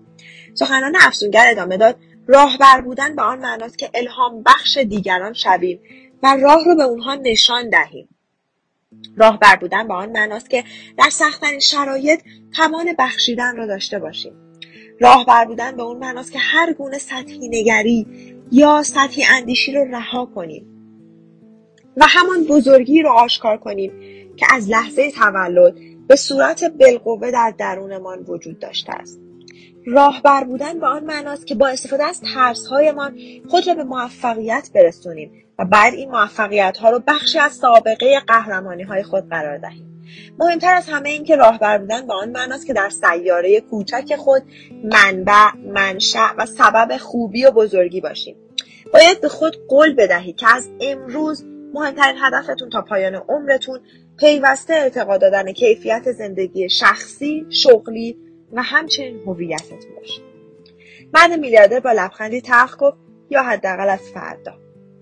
سخنان 0.54 0.96
افسونگر 1.02 1.46
ادامه 1.52 1.78
داد. 1.78 1.96
راهبر 2.28 2.82
بودن 2.82 3.16
به 3.16 3.22
آن 3.22 3.40
معناست 3.40 3.78
که 3.78 3.90
الهام 3.94 4.44
بخش 4.44 4.78
دیگران 4.78 5.34
شویم 5.34 5.80
و 6.24 6.38
راه 6.42 6.66
رو 6.66 6.76
به 6.76 6.84
اونها 6.84 7.16
نشان 7.16 7.70
دهیم. 7.70 8.10
راهبر 9.18 9.56
بودن 9.56 9.88
به 9.88 9.94
آن 9.94 10.12
معناست 10.12 10.50
که 10.50 10.64
در 10.98 11.10
سختترین 11.10 11.60
شرایط 11.60 12.22
توان 12.56 12.96
بخشیدن 13.00 13.56
را 13.56 13.66
داشته 13.66 14.00
باشیم. 14.00 14.34
راهبر 15.00 15.46
بودن 15.46 15.76
به 15.76 15.84
اون 15.84 15.98
معناست 15.98 16.32
که 16.32 16.40
هر 16.40 16.74
گونه 16.74 16.98
سطحی 16.98 17.48
نگری 17.48 18.08
یا 18.52 18.84
سطحی 18.84 19.24
اندیشی 19.26 19.74
رو 19.74 19.86
رها 19.96 20.26
کنیم 20.26 20.66
و 21.98 22.06
همان 22.08 22.44
بزرگی 22.44 23.02
رو 23.02 23.10
آشکار 23.10 23.58
کنیم 23.58 23.92
که 24.38 24.46
از 24.54 24.70
لحظه 24.70 25.12
تولد 25.12 25.76
به 26.08 26.16
صورت 26.16 26.64
بالقوه 26.64 27.32
در 27.32 27.54
درونمان 27.58 28.20
وجود 28.28 28.60
داشته 28.60 28.94
است. 28.94 29.20
راهبر 29.86 30.44
بودن 30.44 30.80
به 30.80 30.88
آن 30.88 31.04
معناست 31.04 31.48
که 31.48 31.56
با 31.56 31.68
استفاده 31.68 32.04
از 32.04 32.22
ترسهایمان 32.22 33.20
خود 33.50 33.68
را 33.68 33.74
به 33.74 33.84
موفقیت 33.84 34.70
برسونیم 34.76 35.32
و 35.60 35.66
بعد 35.66 35.94
این 35.94 36.12
موفقیت 36.12 36.78
ها 36.78 36.90
رو 36.90 37.02
بخشی 37.08 37.40
از 37.40 37.52
سابقه 37.52 38.20
قهرمانی 38.28 38.84
های 38.84 39.04
خود 39.04 39.30
قرار 39.30 39.58
دهیم. 39.58 40.04
مهمتر 40.40 40.74
از 40.74 40.90
همه 40.90 41.10
این 41.10 41.24
که 41.24 41.36
راهبر 41.36 41.78
بودن 41.78 42.08
به 42.08 42.14
آن 42.14 42.30
معناست 42.30 42.68
که 42.68 42.74
در 42.74 42.90
سیاره 42.90 43.62
کوچک 43.62 44.16
خود 44.16 44.44
منبع 44.84 45.52
منشأ 45.74 46.34
و 46.38 46.46
سبب 46.46 46.98
خوبی 46.98 47.46
و 47.46 47.52
بزرگی 47.52 48.02
باشیم. 48.02 48.36
باید 48.94 49.22
به 49.22 49.28
خود 49.30 49.58
قول 49.68 49.94
بدهید 49.94 50.36
که 50.36 50.56
از 50.56 50.70
امروز 50.82 51.46
مهمترین 51.74 52.16
هدفتون 52.20 52.70
تا 52.70 52.82
پایان 52.82 53.16
عمرتون 53.16 53.80
پیوسته 54.20 54.74
ارتقا 54.74 55.18
دادن 55.18 55.52
کیفیت 55.52 56.12
زندگی 56.12 56.70
شخصی 56.70 57.46
شغلی 57.50 58.18
و 58.54 58.62
همچنین 58.62 59.20
هویتتون 59.28 59.96
باشه. 60.00 60.22
مرد 61.14 61.40
میلیاردر 61.40 61.80
با 61.80 61.92
لبخندی 61.92 62.42
تلخ 62.42 62.76
گفت 62.80 62.98
یا 63.30 63.44
حداقل 63.44 63.90
از 63.90 64.10
فردا. 64.10 64.54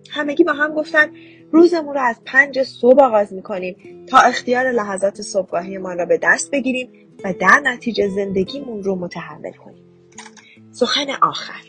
همگی 0.10 0.44
با 0.44 0.54
هم 0.54 0.74
گفتن 0.74 1.12
روزمون 1.52 1.94
رو 1.94 2.02
از 2.02 2.22
پنج 2.26 2.64
صبح 2.64 3.04
آغاز 3.04 3.34
می‌کنیم 3.34 4.06
تا 4.10 4.18
اختیار 4.18 4.72
لحظات 4.72 5.22
صبحگاهیمان 5.22 5.98
را 5.98 6.06
به 6.06 6.20
دست 6.24 6.52
بگیریم 6.52 6.90
و 7.24 7.34
در 7.34 7.62
نتیجه 7.64 8.10
زندگیمون 8.10 8.84
رو 8.84 8.96
متحول 8.96 9.52
کنیم. 9.52 9.84
سخن 10.72 11.10
آخر. 11.22 11.62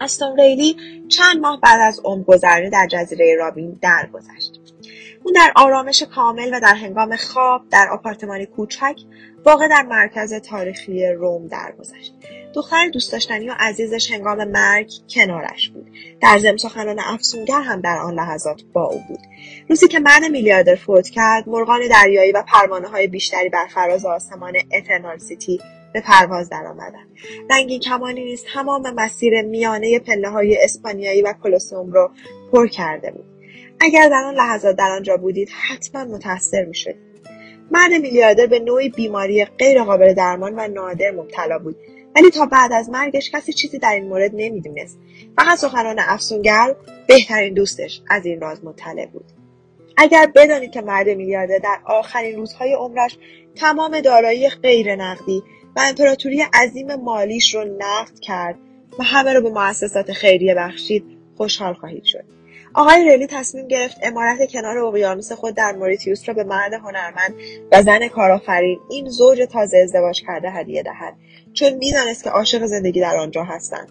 استون 0.00 0.36
ریلی 0.36 0.76
چند 1.08 1.40
ماه 1.40 1.60
بعد 1.60 1.80
از 1.80 2.00
عمرگذرانی 2.04 2.70
در 2.70 2.86
جزیره 2.90 3.36
رابین 3.38 3.78
درگذشت. 3.82 4.60
او 5.22 5.32
در 5.32 5.52
آرامش 5.56 6.02
کامل 6.02 6.50
و 6.54 6.60
در 6.60 6.74
هنگام 6.74 7.16
خواب 7.16 7.62
در 7.70 7.88
آپارتمانی 7.92 8.46
کوچک 8.46 8.96
واقع 9.44 9.68
در 9.68 9.82
مرکز 9.82 10.34
تاریخی 10.34 11.06
روم 11.06 11.46
درگذشت. 11.46 12.14
دختر 12.54 12.88
دوست 12.88 13.12
داشتنی 13.12 13.48
و 13.48 13.54
عزیزش 13.58 14.10
هنگام 14.10 14.44
مرگ 14.44 14.90
کنارش 15.14 15.68
بود. 15.68 15.90
در 16.20 16.38
ضمن 16.38 16.56
سخنان 16.56 16.98
افسونگر 16.98 17.60
هم 17.60 17.80
در 17.80 17.98
آن 17.98 18.14
لحظات 18.14 18.62
با 18.72 18.84
او 18.84 19.00
بود. 19.08 19.20
روزی 19.68 19.88
که 19.88 19.98
مرد 19.98 20.24
میلیاردر 20.24 20.74
فوت 20.74 21.08
کرد 21.08 21.48
مرغان 21.48 21.80
دریایی 21.90 22.32
و 22.32 22.42
پروانه 22.42 22.88
های 22.88 23.06
بیشتری 23.06 23.48
بر 23.48 23.66
فراز 23.66 24.04
آسمان 24.04 24.52
اترنال 24.72 25.18
سیتی 25.18 25.60
به 25.92 26.00
پرواز 26.00 26.48
درآمدند. 26.48 27.08
رنگین 27.50 27.80
کمانی 27.80 28.24
نیز 28.24 28.44
تمام 28.54 28.94
مسیر 28.94 29.42
میانه 29.42 29.98
پله 29.98 30.28
های 30.28 30.58
اسپانیایی 30.64 31.22
و 31.22 31.34
کلوسوم 31.42 31.92
را 31.92 32.12
پر 32.52 32.66
کرده 32.66 33.10
بود. 33.10 33.24
اگر 33.80 34.08
در 34.08 34.24
آن 34.24 34.34
لحظات 34.34 34.76
در 34.76 34.90
آنجا 34.90 35.16
بودید 35.16 35.48
حتما 35.68 36.04
متاثر 36.04 36.64
می‌شدید. 36.64 37.11
مرد 37.72 37.92
میلیاردر 37.92 38.46
به 38.46 38.58
نوعی 38.58 38.88
بیماری 38.88 39.44
غیرقابل 39.44 40.14
درمان 40.14 40.54
و 40.56 40.68
نادر 40.68 41.10
مبتلا 41.10 41.58
بود. 41.58 41.76
ولی 42.16 42.30
تا 42.30 42.46
بعد 42.46 42.72
از 42.72 42.90
مرگش 42.90 43.30
کسی 43.30 43.52
چیزی 43.52 43.78
در 43.78 43.92
این 43.94 44.08
مورد 44.08 44.30
نمی‌دونست. 44.34 44.98
فقط 45.36 45.58
سخنان 45.58 45.96
افسونگر 45.98 46.74
بهترین 47.06 47.54
دوستش 47.54 48.02
از 48.10 48.26
این 48.26 48.40
راز 48.40 48.64
مطلع 48.64 49.06
بود. 49.06 49.24
اگر 49.96 50.32
بدانید 50.34 50.70
که 50.70 50.80
مرد 50.80 51.08
میلیاردر 51.08 51.58
در 51.58 51.78
آخرین 51.84 52.36
روزهای 52.36 52.72
عمرش 52.72 53.18
تمام 53.54 54.00
دارایی 54.00 54.48
غیر 54.48 54.96
نقدی 54.96 55.42
و 55.76 55.80
امپراتوری 55.80 56.42
عظیم 56.54 56.94
مالیش 56.94 57.54
رو 57.54 57.64
نقد 57.64 58.18
کرد 58.22 58.58
و 58.98 59.04
همه 59.04 59.32
رو 59.32 59.40
به 59.40 59.50
مؤسسات 59.50 60.12
خیریه 60.12 60.54
بخشید 60.54 61.04
خوشحال 61.36 61.74
خواهید 61.74 62.04
شد. 62.04 62.24
آقای 62.74 63.04
ریلی 63.04 63.26
تصمیم 63.26 63.68
گرفت 63.68 63.96
امارت 64.02 64.52
کنار 64.52 64.78
اقیانوس 64.78 65.32
خود 65.32 65.54
در 65.54 65.72
موریتیوس 65.72 66.28
را 66.28 66.34
به 66.34 66.44
مرد 66.44 66.74
هنرمند 66.74 67.34
و 67.72 67.82
زن 67.82 68.08
کارآفرین 68.08 68.80
این 68.90 69.08
زوج 69.08 69.42
تازه 69.52 69.78
ازدواج 69.78 70.22
کرده 70.26 70.50
هدیه 70.50 70.82
دهد 70.82 71.14
چون 71.52 71.72
می‌دانست 71.74 72.24
که 72.24 72.30
عاشق 72.30 72.64
زندگی 72.66 73.00
در 73.00 73.16
آنجا 73.16 73.44
هستند. 73.44 73.88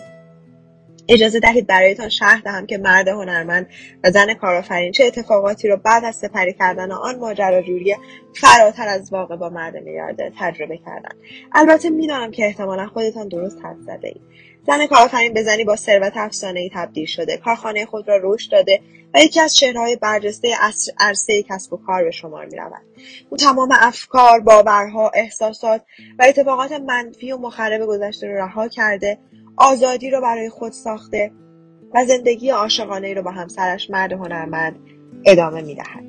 اجازه 1.10 1.40
دهید 1.40 1.68
برایتان 1.68 2.10
شهر 2.10 2.42
دهم 2.46 2.66
که 2.66 2.78
مرد 2.78 3.08
هنرمند 3.08 3.68
و 4.04 4.12
زن 4.12 4.34
کارآفرین 4.34 4.92
چه 4.92 5.04
اتفاقاتی 5.04 5.68
را 5.68 5.76
بعد 5.76 6.06
از 6.06 6.16
سپری 6.16 6.54
کردن 6.54 6.92
آن 6.92 7.20
ماجراجویی 7.20 7.96
فراتر 8.36 8.88
از 8.88 9.14
واقع 9.14 9.36
با 9.36 9.50
مرد 9.50 9.78
میلیاردر 9.78 10.32
تجربه 10.40 10.78
کردند. 10.78 11.16
البته 11.52 11.90
می‌دانم 11.90 12.32
که 12.32 12.46
احتمالا 12.46 12.88
خودتان 12.88 13.28
درست 13.28 13.58
حد 13.64 13.78
زده 13.80 14.08
اید 14.08 14.22
زن 14.68 14.88
کارآفرین 14.88 15.34
به 15.34 15.64
با 15.66 15.76
ثروت 15.76 16.14
افسانهای 16.16 16.70
تبدیل 16.74 17.06
شده. 17.06 17.38
کارخانه 17.38 17.86
خود 17.86 18.08
را 18.08 18.20
رشد 18.24 18.52
داده 18.52 18.82
و 19.14 19.20
یکی 19.20 19.40
از 19.40 19.56
چهرههای 19.56 19.96
برجسته 19.96 20.56
عرصه 21.00 21.44
کسب 21.44 21.74
و 21.74 21.78
کار 21.78 22.04
به 22.04 22.12
شمار 22.12 22.46
می‌رود. 22.46 22.82
او 23.30 23.38
تمام 23.38 23.70
افکار 23.72 24.40
باورها 24.40 25.12
احساسات 25.14 25.82
و 26.20 26.24
اتفاقات 26.28 26.72
منفی 26.72 27.32
و 27.32 27.38
مخرب 27.38 27.86
گذشته 27.86 28.28
را 28.28 28.46
رها 28.46 28.68
کرده 28.68 29.18
آزادی 29.58 30.10
را 30.10 30.22
برای 30.22 30.50
خود 30.50 30.72
ساخته 30.72 31.32
و 31.94 32.06
زندگی 32.06 32.50
عاشقانه 32.50 33.14
را 33.14 33.22
با 33.22 33.32
همسرش 33.32 33.90
مرد 33.90 34.14
هنرمند 34.14 34.80
ادامه 35.26 35.62
می‌دهد. 35.62 36.04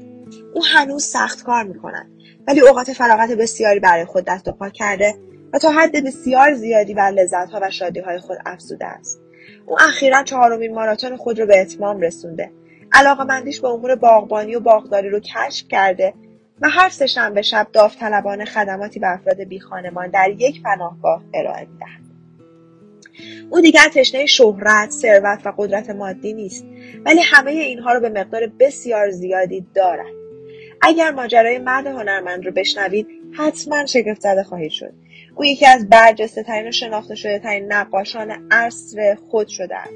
او 0.55 0.65
هنوز 0.65 1.05
سخت 1.05 1.43
کار 1.43 1.65
می 1.65 1.79
کند 1.79 2.11
ولی 2.49 2.61
اوقات 2.61 2.93
فراغت 2.93 3.31
بسیاری 3.31 3.81
برای 3.81 4.05
خود 4.05 4.25
دست 4.25 4.49
و 4.49 4.53
پا 4.53 4.69
کرده 4.69 5.15
و 5.53 5.59
تا 5.59 5.71
حد 5.71 6.05
بسیار 6.05 6.55
زیادی 6.55 6.95
بر 6.95 7.11
لذتها 7.11 7.61
و 7.63 7.71
شادیهای 7.71 8.19
خود 8.19 8.39
افزوده 8.47 8.87
است. 8.87 9.21
او 9.67 9.83
اخیرا 9.83 10.23
چهارمین 10.23 10.75
ماراتون 10.75 11.17
خود 11.17 11.39
را 11.39 11.47
به 11.47 11.61
اتمام 11.61 12.01
رسونده. 12.01 12.51
علاقه 12.93 13.25
به 13.63 13.69
امور 13.69 13.95
باغبانی 13.95 14.55
و 14.55 14.61
باغداری 14.61 15.09
رو 15.09 15.21
کشف 15.21 15.69
کرده 15.69 16.15
و 16.61 16.69
هر 16.69 16.89
سهشنبه 16.89 17.43
شب 17.43 17.67
داوطلبانه 17.73 18.45
خدماتی 18.45 19.01
به 19.01 19.13
افراد 19.13 19.41
بیخانمان 19.41 20.09
در 20.09 20.31
یک 20.31 20.63
پناهگاه 20.63 21.23
ارائه 21.35 21.67
می‌دهد. 21.73 22.03
او 23.51 23.61
دیگر 23.61 23.89
تشنه 23.95 24.27
شهرت 24.27 24.91
ثروت 24.91 25.47
و 25.47 25.53
قدرت 25.57 25.91
مادی 25.91 26.33
نیست 26.33 26.65
ولی 27.05 27.21
همه 27.21 27.51
اینها 27.51 27.93
رو 27.93 28.01
به 28.01 28.09
مقدار 28.09 28.47
بسیار 28.47 29.11
زیادی 29.11 29.67
دارد. 29.75 30.13
اگر 30.81 31.11
ماجرای 31.11 31.59
مرد 31.59 31.87
هنرمند 31.87 32.47
رو 32.47 32.53
بشنوید 32.53 33.07
حتما 33.33 33.87
شگفت 33.87 34.21
زده 34.21 34.43
خواهید 34.43 34.71
شد. 34.71 34.93
او 35.35 35.45
یکی 35.45 35.67
از 35.67 35.89
برجسته 35.89 36.43
ترین 36.43 36.69
و 36.69 36.73
شناخته 36.73 37.15
شده 37.15 37.39
ترین 37.39 37.73
نقاشان 37.73 38.49
عصر 38.51 39.17
خود 39.31 39.49
شده 39.49 39.77
است. 39.77 39.93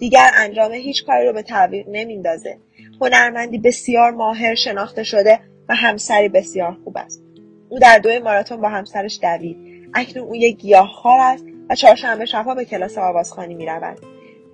دیگر 0.00 0.30
انجام 0.34 0.72
هیچ 0.72 1.06
کاری 1.06 1.26
رو 1.26 1.32
به 1.32 1.42
تعویق 1.42 1.86
نمیندازه. 1.88 2.58
هنرمندی 3.00 3.58
بسیار 3.58 4.10
ماهر 4.10 4.54
شناخته 4.54 5.02
شده 5.02 5.40
و 5.68 5.74
همسری 5.74 6.28
بسیار 6.28 6.76
خوب 6.84 6.98
است. 6.98 7.22
او 7.68 7.78
در 7.78 7.98
دوی 7.98 8.18
ماراتون 8.18 8.60
با 8.60 8.68
همسرش 8.68 9.18
دوید. 9.22 9.56
اکنون 9.94 10.24
او 10.24 10.36
یک 10.36 10.56
گیاهخوار 10.56 11.20
است 11.20 11.44
و 11.70 11.74
چهارشنبه 11.74 12.24
شبها 12.24 12.54
به 12.54 12.64
کلاس 12.64 12.98
آوازخوانی 12.98 13.54
می‌رود. 13.54 13.98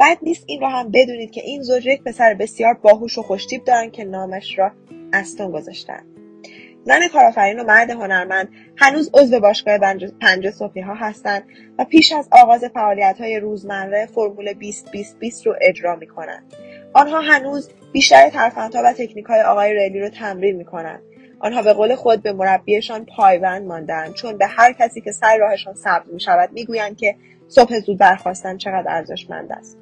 بد 0.00 0.18
نیست 0.22 0.44
این 0.46 0.60
را 0.60 0.68
هم 0.68 0.90
بدونید 0.90 1.30
که 1.30 1.40
این 1.44 1.62
زوج 1.62 1.86
یک 1.86 2.02
پسر 2.02 2.34
بسیار 2.34 2.74
باهوش 2.74 3.18
و 3.18 3.22
خوشتیب 3.22 3.64
دارند 3.64 3.92
که 3.92 4.04
نامش 4.04 4.58
را 4.58 4.72
استون 5.12 5.50
گذاشتند. 5.50 6.13
زن 6.84 7.08
کارآفرین 7.08 7.60
و 7.60 7.64
مرد 7.64 7.90
هنرمند 7.90 8.48
هنوز 8.76 9.10
عضو 9.14 9.40
باشگاه 9.40 9.78
پنج 10.20 10.50
صبحی 10.50 10.80
ها 10.80 10.94
هستند 10.94 11.44
و 11.78 11.84
پیش 11.84 12.12
از 12.12 12.28
آغاز 12.30 12.64
فعالیت 12.64 13.16
های 13.20 13.40
روزمره 13.40 14.06
فرمول 14.06 14.52
20 14.52 14.90
20 14.90 15.18
20 15.18 15.46
رو 15.46 15.56
اجرا 15.60 15.96
می 15.96 16.06
کنند. 16.06 16.54
آنها 16.92 17.20
هنوز 17.20 17.70
بیشتر 17.92 18.28
ترفندها 18.28 18.82
و 18.84 18.92
تکنیک 18.92 19.24
های 19.24 19.42
آقای 19.42 19.74
ریلی 19.74 20.00
رو 20.00 20.08
تمرین 20.08 20.56
می 20.56 20.64
کنند. 20.64 21.02
آنها 21.40 21.62
به 21.62 21.72
قول 21.72 21.94
خود 21.94 22.22
به 22.22 22.32
مربیشان 22.32 23.04
پایبند 23.16 23.66
ماندند 23.66 24.14
چون 24.14 24.38
به 24.38 24.46
هر 24.46 24.72
کسی 24.72 25.00
که 25.00 25.12
سر 25.12 25.36
راهشان 25.36 25.74
سبز 25.74 26.12
می 26.12 26.20
شود 26.20 26.50
می‌گویند 26.52 26.96
که 26.96 27.16
صبح 27.48 27.80
زود 27.80 27.98
برخواستن 27.98 28.56
چقدر 28.56 28.84
ارزشمند 28.88 29.52
است. 29.52 29.78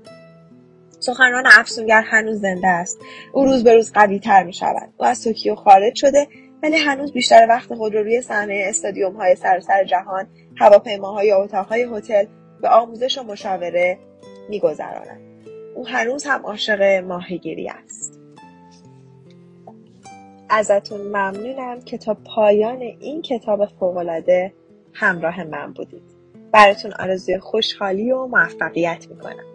سخنران 1.00 1.44
افسونگر 1.46 2.02
هنوز 2.02 2.40
زنده 2.40 2.68
است 2.68 2.98
او 3.32 3.44
روز 3.44 3.64
به 3.64 3.74
روز 3.74 3.92
قوی 3.92 4.18
تر 4.18 4.42
می 4.42 4.52
شود 4.52 4.88
او 4.96 5.06
از 5.06 5.24
توکیو 5.24 5.54
خارج 5.54 5.94
شده 5.94 6.26
ولی 6.62 6.76
هنوز 6.76 7.12
بیشتر 7.12 7.46
وقت 7.48 7.74
خود 7.74 7.94
رو 7.94 8.02
روی 8.02 8.20
صحنه 8.20 8.64
استادیوم 8.66 9.16
های 9.16 9.36
سراسر 9.36 9.84
جهان 9.84 10.26
هواپیماهای 10.56 11.32
اتاقهای 11.32 11.82
هتل 11.82 12.24
به 12.62 12.68
آموزش 12.68 13.18
و 13.18 13.22
مشاوره 13.22 13.98
میگذراند. 14.48 15.20
او 15.74 15.86
هنوز 15.86 16.24
هم 16.24 16.46
عاشق 16.46 16.82
ماهیگیری 16.82 17.68
است. 17.68 18.20
ازتون 20.50 21.00
ممنونم 21.00 21.80
که 21.80 21.98
تا 21.98 22.14
پایان 22.14 22.80
این 22.80 23.22
کتاب 23.22 23.66
فوقالعاده 23.66 24.52
همراه 24.92 25.44
من 25.44 25.72
بودید. 25.72 26.02
براتون 26.52 26.92
آرزوی 26.98 27.38
خوشحالی 27.38 28.12
و 28.12 28.26
موفقیت 28.26 29.06
می‌کنم. 29.10 29.51